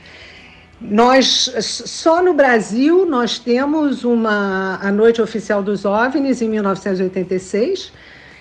Nós, 0.80 1.52
só 1.60 2.24
no 2.24 2.34
Brasil, 2.34 3.06
nós 3.06 3.38
temos 3.38 4.04
uma, 4.04 4.80
a 4.82 4.92
Noite 4.92 5.22
Oficial 5.22 5.62
dos 5.62 5.84
OVNIs, 5.84 6.42
em 6.42 6.50
1986, 6.50 7.92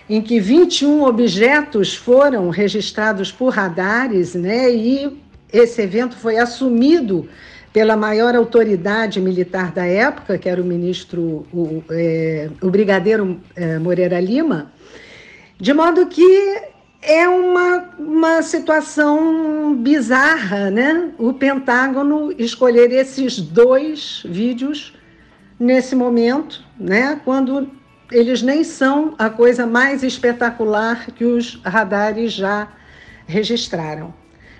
em 0.08 0.20
que 0.20 0.38
21 0.38 1.02
objetos 1.02 1.94
foram 1.94 2.48
registrados 2.50 3.32
por 3.32 3.48
radares, 3.48 4.34
né, 4.34 4.70
e 4.70 5.18
esse 5.52 5.82
evento 5.82 6.16
foi 6.16 6.36
assumido 6.36 7.28
pela 7.76 7.94
maior 7.94 8.34
autoridade 8.34 9.20
militar 9.20 9.70
da 9.70 9.84
época, 9.84 10.38
que 10.38 10.48
era 10.48 10.62
o 10.62 10.64
ministro, 10.64 11.46
o, 11.52 11.84
é, 11.90 12.48
o 12.62 12.70
brigadeiro 12.70 13.38
é, 13.54 13.78
Moreira 13.78 14.18
Lima, 14.18 14.72
de 15.60 15.74
modo 15.74 16.06
que 16.06 16.62
é 17.02 17.28
uma, 17.28 17.90
uma 17.98 18.40
situação 18.40 19.76
bizarra, 19.76 20.70
né? 20.70 21.10
O 21.18 21.34
Pentágono 21.34 22.32
escolher 22.38 22.90
esses 22.92 23.38
dois 23.38 24.22
vídeos 24.24 24.94
nesse 25.60 25.94
momento, 25.94 26.64
né? 26.80 27.20
Quando 27.26 27.70
eles 28.10 28.40
nem 28.40 28.64
são 28.64 29.14
a 29.18 29.28
coisa 29.28 29.66
mais 29.66 30.02
espetacular 30.02 31.08
que 31.08 31.26
os 31.26 31.60
radares 31.62 32.32
já 32.32 32.68
registraram. 33.26 34.14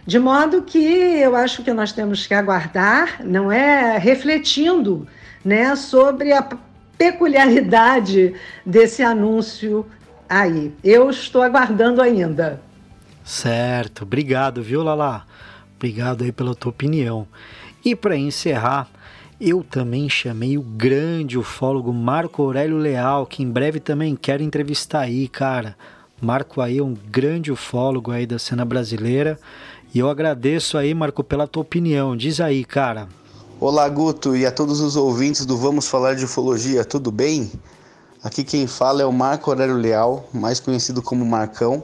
De 0.07 0.19
modo 0.21 0.62
que 0.62 0.79
eu 0.79 1.35
acho 1.35 1.64
que 1.64 1.73
nós 1.73 1.90
temos 1.90 2.27
que 2.27 2.35
aguardar, 2.35 3.25
não 3.25 3.51
é 3.51 3.99
refletindo, 3.99 5.07
né, 5.45 5.75
sobre 5.75 6.33
a 6.33 6.47
peculiaridade 6.97 8.35
desse 8.64 9.03
anúncio 9.03 9.85
aí. 10.29 10.73
Eu 10.83 11.11
estou 11.11 11.42
aguardando 11.42 12.01
ainda. 12.01 12.61
Certo, 13.25 14.03
obrigado, 14.03 14.62
viu, 14.62 14.85
Lala? 14.85 15.25
Obrigado 15.75 16.23
aí 16.23 16.31
pela 16.31 16.55
tua 16.55 16.71
opinião. 16.71 17.27
E 17.85 17.97
para 17.97 18.16
encerrar, 18.16 18.88
eu 19.40 19.62
também 19.62 20.09
chamei 20.09 20.57
o 20.57 20.62
grande 20.62 21.37
ufólogo 21.37 21.92
Marco 21.92 22.42
Aurélio 22.42 22.79
Leal, 22.79 23.27
que 23.27 23.42
em 23.42 23.51
breve 23.51 23.81
também 23.81 24.14
quero 24.14 24.42
entrevistar 24.42 25.01
aí, 25.01 25.27
cara. 25.29 25.77
Marco 26.21 26.62
aí 26.62 26.79
é 26.79 26.83
um 26.83 26.95
grande 26.95 27.53
ufólogo 27.53 28.11
aí 28.11 28.27
da 28.27 28.38
cena 28.38 28.64
brasileira. 28.64 29.38
E 29.94 29.99
eu 29.99 30.11
agradeço 30.11 30.77
aí, 30.77 30.92
Marco, 30.92 31.25
pela 31.25 31.46
tua 31.46 31.62
opinião. 31.62 32.16
Diz 32.16 32.40
aí, 32.40 32.64
cara. 32.64 33.09
Olá, 33.59 33.88
Guto, 33.88 34.37
e 34.37 34.44
a 34.44 34.53
todos 34.53 34.81
os 34.81 34.96
ouvintes 34.96 35.46
do 35.46 35.57
Vamos 35.57 35.88
Falar 35.88 36.14
de 36.14 36.25
Ufologia, 36.25 36.85
tudo 36.85 37.11
bem? 37.11 37.51
Aqui 38.22 38.44
quem 38.44 38.66
fala 38.66 39.03
é 39.03 39.07
o 39.07 39.12
Marco 39.12 39.51
Aurélio 39.51 39.77
Leal, 39.77 40.29
mais 40.35 40.61
conhecido 40.61 41.01
como 41.01 41.25
Marcão. 41.25 41.83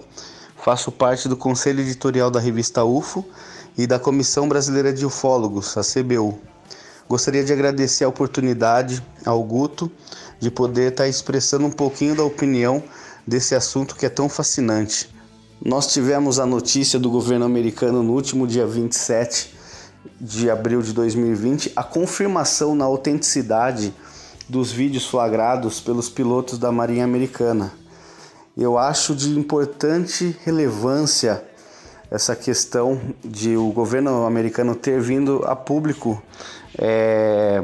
Faço 0.57 0.93
parte 0.93 1.29
do 1.29 1.37
conselho 1.37 1.81
editorial 1.81 2.31
da 2.31 2.41
revista 2.41 2.85
UFO 2.85 3.25
e 3.79 3.87
da 3.87 3.99
Comissão 3.99 4.49
Brasileira 4.49 4.93
de 4.93 5.07
Ufólogos, 5.07 5.77
a 5.79 5.83
CBU. 5.83 6.39
Gostaria 7.09 7.45
de 7.45 7.53
agradecer 7.53 8.05
a 8.05 8.09
oportunidade 8.09 9.03
ao 9.25 9.43
Guto 9.43 9.91
de 10.41 10.51
poder 10.51 10.93
estar 10.93 11.09
expressando 11.09 11.67
um 11.67 11.71
pouquinho 11.71 12.17
da 12.17 12.25
opinião 12.25 12.83
desse 13.27 13.55
assunto 13.55 13.95
que 13.95 14.07
é 14.07 14.09
tão 14.09 14.29
fascinante. 14.29 15.12
Nós 15.65 15.87
tivemos 15.87 16.41
a 16.41 16.47
notícia 16.47 16.99
do 16.99 17.09
governo 17.09 17.45
americano 17.45 18.03
no 18.03 18.15
último 18.15 18.49
dia 18.49 18.67
27 18.67 19.55
de 20.21 20.51
abril 20.51 20.83
de 20.83 20.93
2020 20.93 21.73
a 21.77 21.85
confirmação 21.85 22.75
na 22.75 22.85
autenticidade 22.85 23.95
dos 24.49 24.73
vídeos 24.73 25.07
flagrados 25.07 25.79
pelos 25.79 26.09
pilotos 26.09 26.59
da 26.59 26.73
Marinha 26.73 27.05
Americana. 27.05 27.73
Eu 28.57 28.77
acho 28.77 29.15
de 29.15 29.39
importante 29.39 30.37
relevância 30.45 31.45
essa 32.11 32.35
questão 32.35 33.01
de 33.25 33.57
o 33.57 33.71
governo 33.71 34.27
americano 34.27 34.75
ter 34.75 35.01
vindo 35.01 35.45
a 35.47 35.55
público 35.55 36.21
é, 36.77 37.63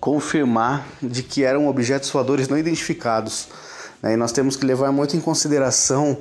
confirmar 0.00 0.88
de 1.02 1.22
que 1.22 1.44
eram 1.44 1.68
objetos 1.68 2.08
voadores 2.08 2.48
não 2.48 2.56
identificados. 2.56 3.48
Né? 4.02 4.14
E 4.14 4.16
nós 4.16 4.32
temos 4.32 4.56
que 4.56 4.64
levar 4.64 4.90
muito 4.92 5.14
em 5.14 5.20
consideração 5.20 6.16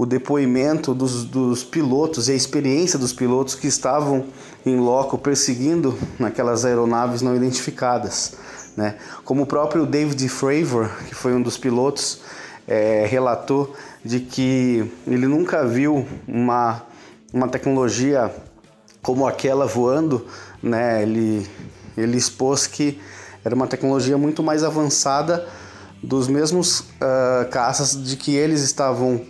o 0.00 0.06
depoimento 0.06 0.94
dos, 0.94 1.24
dos, 1.24 1.62
pilotos 1.62 2.30
e 2.30 2.32
a 2.32 2.34
experiência 2.34 2.98
dos 2.98 3.12
pilotos 3.12 3.54
que 3.54 3.66
estavam 3.66 4.24
em 4.64 4.78
loco 4.80 5.18
perseguindo 5.18 5.94
naquelas 6.18 6.64
aeronaves 6.64 7.20
não 7.20 7.36
identificadas. 7.36 8.32
Né? 8.78 8.96
Como 9.26 9.42
o 9.42 9.46
próprio 9.46 9.84
David 9.84 10.26
Fravor, 10.30 10.88
que 11.06 11.14
foi 11.14 11.34
um 11.34 11.42
dos 11.42 11.58
pilotos, 11.58 12.22
é, 12.66 13.04
relatou 13.10 13.74
de 14.02 14.20
que 14.20 14.90
ele 15.06 15.26
nunca 15.26 15.66
viu 15.66 16.08
uma, 16.26 16.80
uma 17.30 17.46
tecnologia 17.46 18.34
como 19.02 19.28
aquela 19.28 19.66
voando, 19.66 20.26
né? 20.62 21.02
ele, 21.02 21.46
ele 21.94 22.16
expôs 22.16 22.66
que 22.66 22.98
era 23.44 23.54
uma 23.54 23.66
tecnologia 23.66 24.16
muito 24.16 24.42
mais 24.42 24.64
avançada 24.64 25.46
dos 26.02 26.26
mesmos 26.26 26.80
uh, 26.80 27.50
caças 27.50 28.02
de 28.02 28.16
que 28.16 28.34
eles 28.34 28.62
estavam 28.62 29.20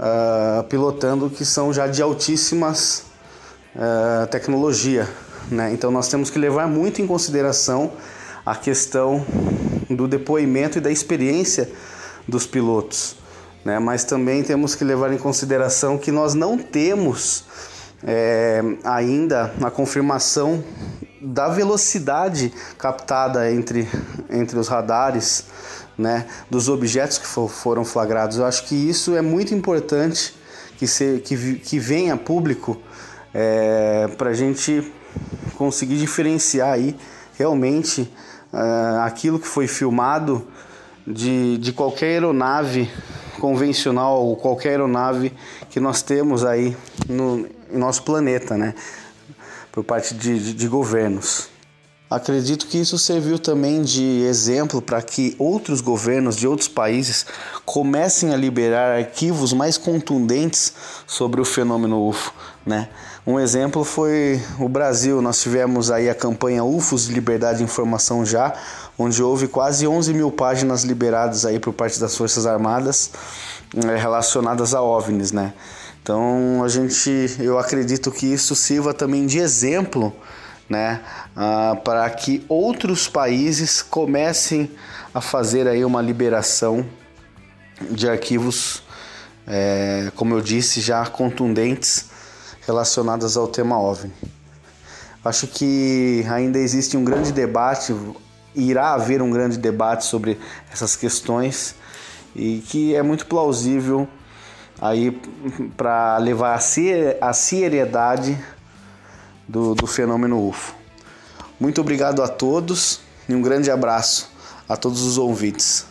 uh, 0.00 0.64
pilotando, 0.64 1.28
que 1.28 1.44
são 1.44 1.72
já 1.72 1.86
de 1.86 2.00
altíssimas 2.02 3.04
uh, 3.76 4.26
tecnologia. 4.28 5.06
Né? 5.50 5.72
Então 5.72 5.90
nós 5.90 6.08
temos 6.08 6.30
que 6.30 6.38
levar 6.38 6.66
muito 6.66 7.02
em 7.02 7.06
consideração 7.06 7.92
a 8.44 8.56
questão 8.56 9.24
do 9.88 10.08
depoimento 10.08 10.78
e 10.78 10.80
da 10.80 10.90
experiência 10.90 11.70
dos 12.26 12.46
pilotos, 12.46 13.16
né? 13.64 13.78
mas 13.78 14.04
também 14.04 14.42
temos 14.42 14.74
que 14.74 14.84
levar 14.84 15.12
em 15.12 15.18
consideração 15.18 15.98
que 15.98 16.10
nós 16.10 16.32
não 16.34 16.56
temos 16.56 17.44
é, 18.02 18.62
ainda 18.82 19.52
a 19.62 19.70
confirmação 19.70 20.64
da 21.20 21.48
velocidade 21.48 22.52
captada 22.78 23.52
entre, 23.52 23.86
entre 24.30 24.58
os 24.58 24.68
radares 24.68 25.44
né, 26.00 26.26
dos 26.48 26.68
objetos 26.68 27.18
que 27.18 27.26
for, 27.26 27.48
foram 27.48 27.84
flagrados. 27.84 28.38
Eu 28.38 28.46
acho 28.46 28.66
que 28.66 28.74
isso 28.74 29.14
é 29.14 29.22
muito 29.22 29.54
importante 29.54 30.34
que, 30.78 30.86
se, 30.86 31.20
que, 31.24 31.56
que 31.56 31.78
venha 31.78 32.16
público 32.16 32.80
é, 33.34 34.08
para 34.16 34.30
a 34.30 34.34
gente 34.34 34.90
conseguir 35.56 35.98
diferenciar 35.98 36.72
aí 36.72 36.96
realmente 37.34 38.10
uh, 38.52 39.00
aquilo 39.04 39.38
que 39.38 39.46
foi 39.46 39.66
filmado 39.66 40.46
de, 41.06 41.58
de 41.58 41.72
qualquer 41.72 42.06
aeronave 42.06 42.90
convencional 43.38 44.22
ou 44.22 44.36
qualquer 44.36 44.70
aeronave 44.70 45.32
que 45.70 45.80
nós 45.80 46.02
temos 46.02 46.44
aí 46.44 46.76
no, 47.08 47.46
no 47.70 47.78
nosso 47.78 48.02
planeta, 48.02 48.56
né? 48.56 48.74
Por 49.72 49.84
parte 49.84 50.14
de, 50.14 50.38
de, 50.38 50.54
de 50.54 50.68
governos. 50.68 51.48
Acredito 52.10 52.66
que 52.66 52.76
isso 52.76 52.98
serviu 52.98 53.38
também 53.38 53.82
de 53.82 54.22
exemplo 54.22 54.82
para 54.82 55.00
que 55.00 55.36
outros 55.38 55.80
governos 55.80 56.34
de 56.34 56.44
outros 56.44 56.66
países 56.66 57.24
comecem 57.64 58.34
a 58.34 58.36
liberar 58.36 58.98
arquivos 58.98 59.52
mais 59.52 59.78
contundentes 59.78 60.72
sobre 61.06 61.40
o 61.40 61.44
fenômeno 61.44 62.08
UFO, 62.08 62.34
né? 62.66 62.88
Um 63.24 63.38
exemplo 63.38 63.84
foi 63.84 64.42
o 64.58 64.68
Brasil. 64.68 65.22
Nós 65.22 65.40
tivemos 65.40 65.88
aí 65.88 66.10
a 66.10 66.14
campanha 66.14 66.64
UFOs 66.64 67.06
de 67.06 67.12
Liberdade 67.12 67.58
de 67.58 67.64
Informação 67.64 68.26
Já, 68.26 68.54
onde 68.98 69.22
houve 69.22 69.46
quase 69.46 69.86
11 69.86 70.12
mil 70.12 70.32
páginas 70.32 70.82
liberadas 70.82 71.46
aí 71.46 71.60
por 71.60 71.72
parte 71.72 72.00
das 72.00 72.16
Forças 72.16 72.44
Armadas 72.44 73.12
eh, 73.76 73.96
relacionadas 73.96 74.74
a 74.74 74.82
OVNIs, 74.82 75.30
né? 75.30 75.52
Então 76.02 76.64
a 76.64 76.68
gente, 76.68 77.36
eu 77.38 77.56
acredito 77.56 78.10
que 78.10 78.26
isso 78.26 78.56
sirva 78.56 78.92
também 78.92 79.26
de 79.26 79.38
exemplo 79.38 80.12
né, 80.70 81.02
uh, 81.36 81.76
para 81.82 82.08
que 82.08 82.44
outros 82.48 83.08
países 83.08 83.82
comecem 83.82 84.70
a 85.12 85.20
fazer 85.20 85.66
aí 85.66 85.84
uma 85.84 86.00
liberação 86.00 86.86
de 87.90 88.08
arquivos, 88.08 88.84
é, 89.46 90.12
como 90.14 90.34
eu 90.34 90.40
disse, 90.40 90.80
já 90.80 91.04
contundentes 91.06 92.08
relacionados 92.64 93.36
ao 93.36 93.48
tema 93.48 93.80
OVNI. 93.80 94.12
Acho 95.24 95.48
que 95.48 96.24
ainda 96.30 96.58
existe 96.58 96.96
um 96.96 97.04
grande 97.04 97.32
debate, 97.32 97.94
irá 98.54 98.92
haver 98.94 99.20
um 99.20 99.30
grande 99.30 99.58
debate 99.58 100.04
sobre 100.04 100.38
essas 100.72 100.94
questões 100.94 101.74
e 102.34 102.62
que 102.68 102.94
é 102.94 103.02
muito 103.02 103.26
plausível 103.26 104.08
aí 104.80 105.10
para 105.76 106.16
levar 106.18 106.54
a 107.20 107.32
seriedade 107.32 108.38
do, 109.50 109.74
do 109.74 109.86
fenômeno 109.86 110.48
UFO. 110.48 110.74
Muito 111.58 111.80
obrigado 111.80 112.22
a 112.22 112.28
todos 112.28 113.00
e 113.28 113.34
um 113.34 113.42
grande 113.42 113.70
abraço 113.70 114.30
a 114.68 114.76
todos 114.76 115.02
os 115.02 115.18
ouvintes. 115.18 115.86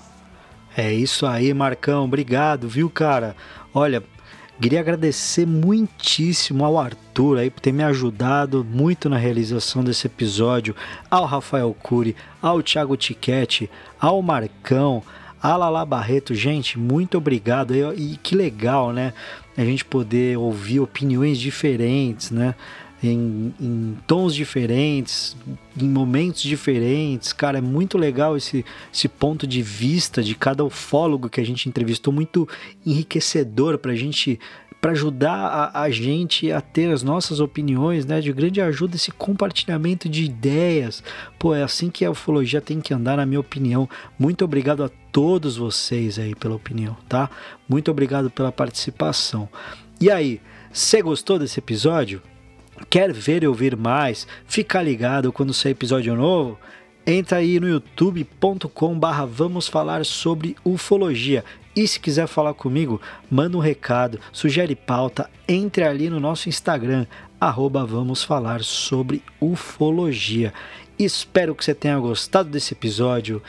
É 0.76 0.92
isso 0.94 1.26
aí, 1.26 1.54
Marcão. 1.54 2.06
Obrigado, 2.06 2.70
viu, 2.70 2.90
cara? 2.90 3.36
Olha, 3.74 4.02
queria 4.62 4.80
agradecer 4.80 5.46
muitíssimo 5.46 6.64
ao 6.64 6.80
Arthur 6.80 7.38
aí 7.38 7.50
por 7.50 7.60
ter 7.60 7.74
me 7.74 7.84
ajudado 7.84 8.64
muito 8.64 9.10
na 9.10 9.18
realização 9.18 9.84
desse 9.84 10.08
episódio, 10.08 10.76
ao 11.12 11.26
Rafael 11.26 11.76
Cury, 11.84 12.16
ao 12.42 12.64
Thiago 12.64 12.96
Tiquete, 12.96 13.70
ao 14.00 14.22
Marcão, 14.22 15.04
a 15.42 15.56
Lala 15.56 15.86
Barreto. 15.86 16.34
Gente, 16.34 16.80
muito 16.80 17.18
obrigado. 17.18 17.74
E 17.94 18.18
que 18.24 18.36
legal, 18.36 18.94
né? 18.94 19.14
A 19.58 19.64
gente 19.66 19.84
poder 19.84 20.38
ouvir 20.38 20.80
opiniões 20.80 21.38
diferentes, 21.38 22.32
né? 22.32 22.56
Em, 23.04 23.54
em, 23.60 23.98
tons 24.06 24.36
diferentes, 24.36 25.36
em 25.80 25.88
momentos 25.88 26.42
diferentes. 26.42 27.34
Cara, 27.34 27.60
é 27.60 27.62
muito 27.62 27.98
legal 27.98 28.36
esse, 28.36 28.66
esse 28.94 29.08
ponto 29.08 29.48
de 29.48 29.62
vista 29.62 30.22
de 30.22 30.36
cada 30.36 30.64
ufólogo 30.64 31.30
que 31.30 31.40
a 31.40 31.46
gente 31.46 31.70
entrevistou, 31.70 32.14
muito 32.14 32.48
enriquecedor 32.86 33.78
para 33.78 33.92
a 33.92 33.96
gente 33.96 34.40
para 34.82 34.92
ajudar 34.92 35.34
a, 35.34 35.82
a, 35.82 35.90
gente 35.90 36.52
a 36.52 36.62
ter 36.62 36.90
as 36.90 37.04
nossas 37.04 37.40
opiniões, 37.40 38.06
né? 38.06 38.22
De 38.22 38.32
grande 38.32 38.62
ajuda 38.62 38.96
esse 38.96 39.12
compartilhamento 39.12 40.08
de 40.08 40.24
ideias. 40.24 41.04
Pô, 41.38 41.54
é 41.54 41.64
assim 41.64 41.90
que 41.90 42.06
a 42.06 42.12
ufologia 42.12 42.62
tem 42.62 42.80
que 42.80 42.94
andar, 42.94 43.18
na 43.18 43.26
minha 43.26 43.40
opinião. 43.40 43.90
Muito 44.18 44.46
obrigado 44.46 44.84
a 44.84 44.90
todos 45.12 45.58
vocês 45.58 46.18
aí 46.18 46.34
pela 46.34 46.56
opinião, 46.56 46.96
tá? 47.10 47.30
Muito 47.68 47.92
obrigado 47.92 48.30
pela 48.32 48.52
participação. 48.52 49.50
E 50.00 50.10
aí, 50.10 50.40
você 50.72 51.02
gostou 51.02 51.38
desse 51.38 51.60
episódio? 51.60 52.22
Quer 52.88 53.12
ver 53.12 53.44
e 53.44 53.48
ouvir 53.48 53.76
mais? 53.76 54.28
Fica 54.46 54.82
ligado 54.82 55.32
quando 55.32 55.54
sair 55.54 55.72
episódio 55.72 56.16
novo? 56.16 56.60
Entra 57.06 57.40
aí 57.40 57.60
no 57.60 57.68
youtube.com 57.68 59.00
barra 59.00 59.26
vamos 59.26 59.68
falar 59.68 60.06
sobre 60.06 60.56
ufologia. 60.64 61.44
E 61.76 61.88
se 61.88 62.00
quiser 62.00 62.28
falar 62.28 62.54
comigo, 62.54 63.02
manda 63.32 63.58
um 63.58 63.62
recado, 63.62 64.20
sugere 64.32 64.76
pauta, 64.76 65.30
entre 65.48 65.84
ali 65.84 66.10
no 66.10 66.20
nosso 66.20 66.50
Instagram, 66.50 67.06
arroba 67.40 67.86
vamos 67.86 68.24
falar 68.24 68.62
sobre 68.64 69.24
ufologia. 69.40 70.54
Espero 71.00 71.56
que 71.56 71.64
você 71.64 71.74
tenha 71.74 71.98
gostado 71.98 72.50
desse 72.50 72.74
episódio. 72.74 73.42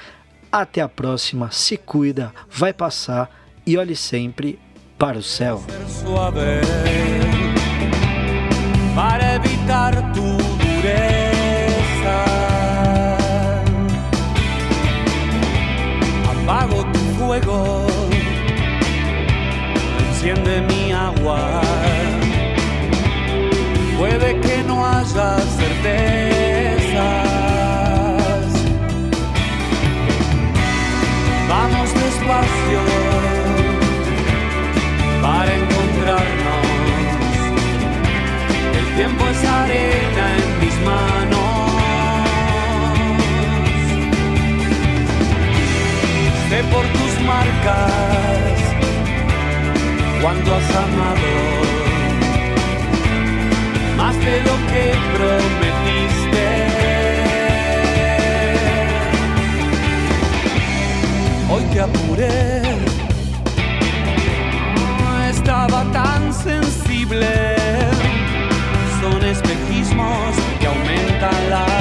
Até 0.53 0.81
a 0.81 0.89
próxima, 0.89 1.51
se 1.51 1.77
cuida, 1.77 2.33
vai 2.49 2.73
passar 2.73 3.31
e 3.67 3.77
olhe 3.77 3.97
sempre 3.97 4.59
para 4.97 5.19
o 5.19 5.23
céu. 5.23 5.63
Para 8.95 9.35
evitar 9.35 9.95
tu 10.13 10.37
dureza. 10.63 12.19
Apago 16.33 16.85
tu 16.93 16.99
fuego, 17.19 17.87
enciende 20.09 20.63
mi 20.63 20.93
agua. 20.93 21.61
Puede 23.99 24.41
que 24.41 24.63
no 24.67 24.87
haya 24.87 25.39
certezas. 25.59 26.30
Cuando 50.31 50.55
has 50.55 50.71
amado. 50.77 51.31
Más 53.97 54.17
de 54.27 54.37
lo 54.49 54.55
que 54.71 54.85
prometiste. 55.17 56.47
Hoy 61.51 61.65
te 61.73 61.81
apuré, 61.81 62.63
estaba 65.31 65.83
tan 65.93 66.33
sensible. 66.33 67.27
Son 69.01 69.21
espejismos 69.25 70.35
que 70.61 70.67
aumentan 70.67 71.51
la 71.51 71.80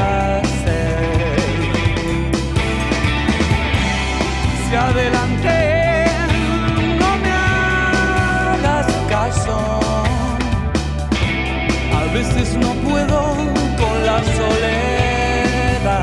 soledad. 14.37 15.99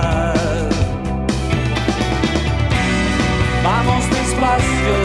Vamos 3.64 4.11
despacio 4.11 4.96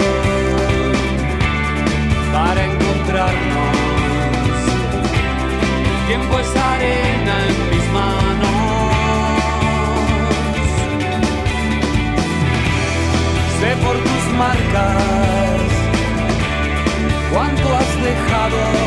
para 2.34 2.65
encontrarnos 2.65 3.82
tiempo 6.12 6.39
es 6.39 6.56
arena 6.58 7.36
en 7.47 7.58
mis 7.71 7.88
manos. 7.93 8.60
Sé 13.60 13.71
por 13.86 13.95
tus 14.08 14.26
marcas 14.38 15.69
cuánto 17.32 17.65
has 17.78 17.91
dejado 18.10 18.81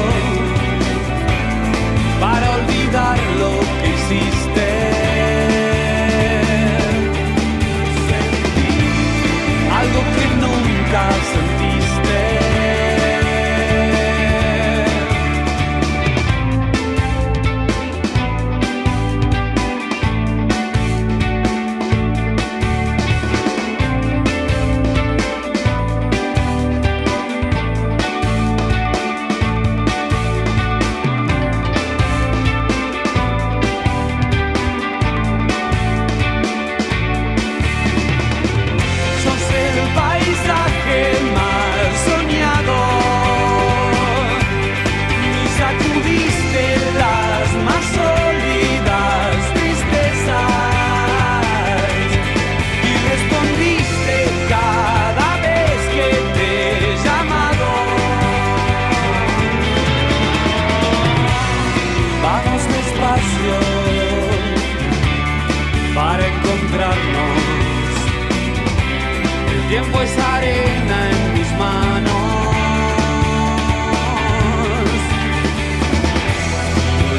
tiempo 69.84 70.00
es 70.02 70.18
arena 70.18 71.10
en 71.10 71.34
mis 71.34 71.50
manos. 71.58 72.12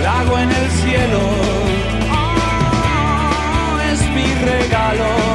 Lago 0.04 0.40
en 0.40 0.52
el 0.52 0.70
cielo 0.72 1.20
es 3.92 4.02
mi 4.12 4.34
regalo. 4.46 5.35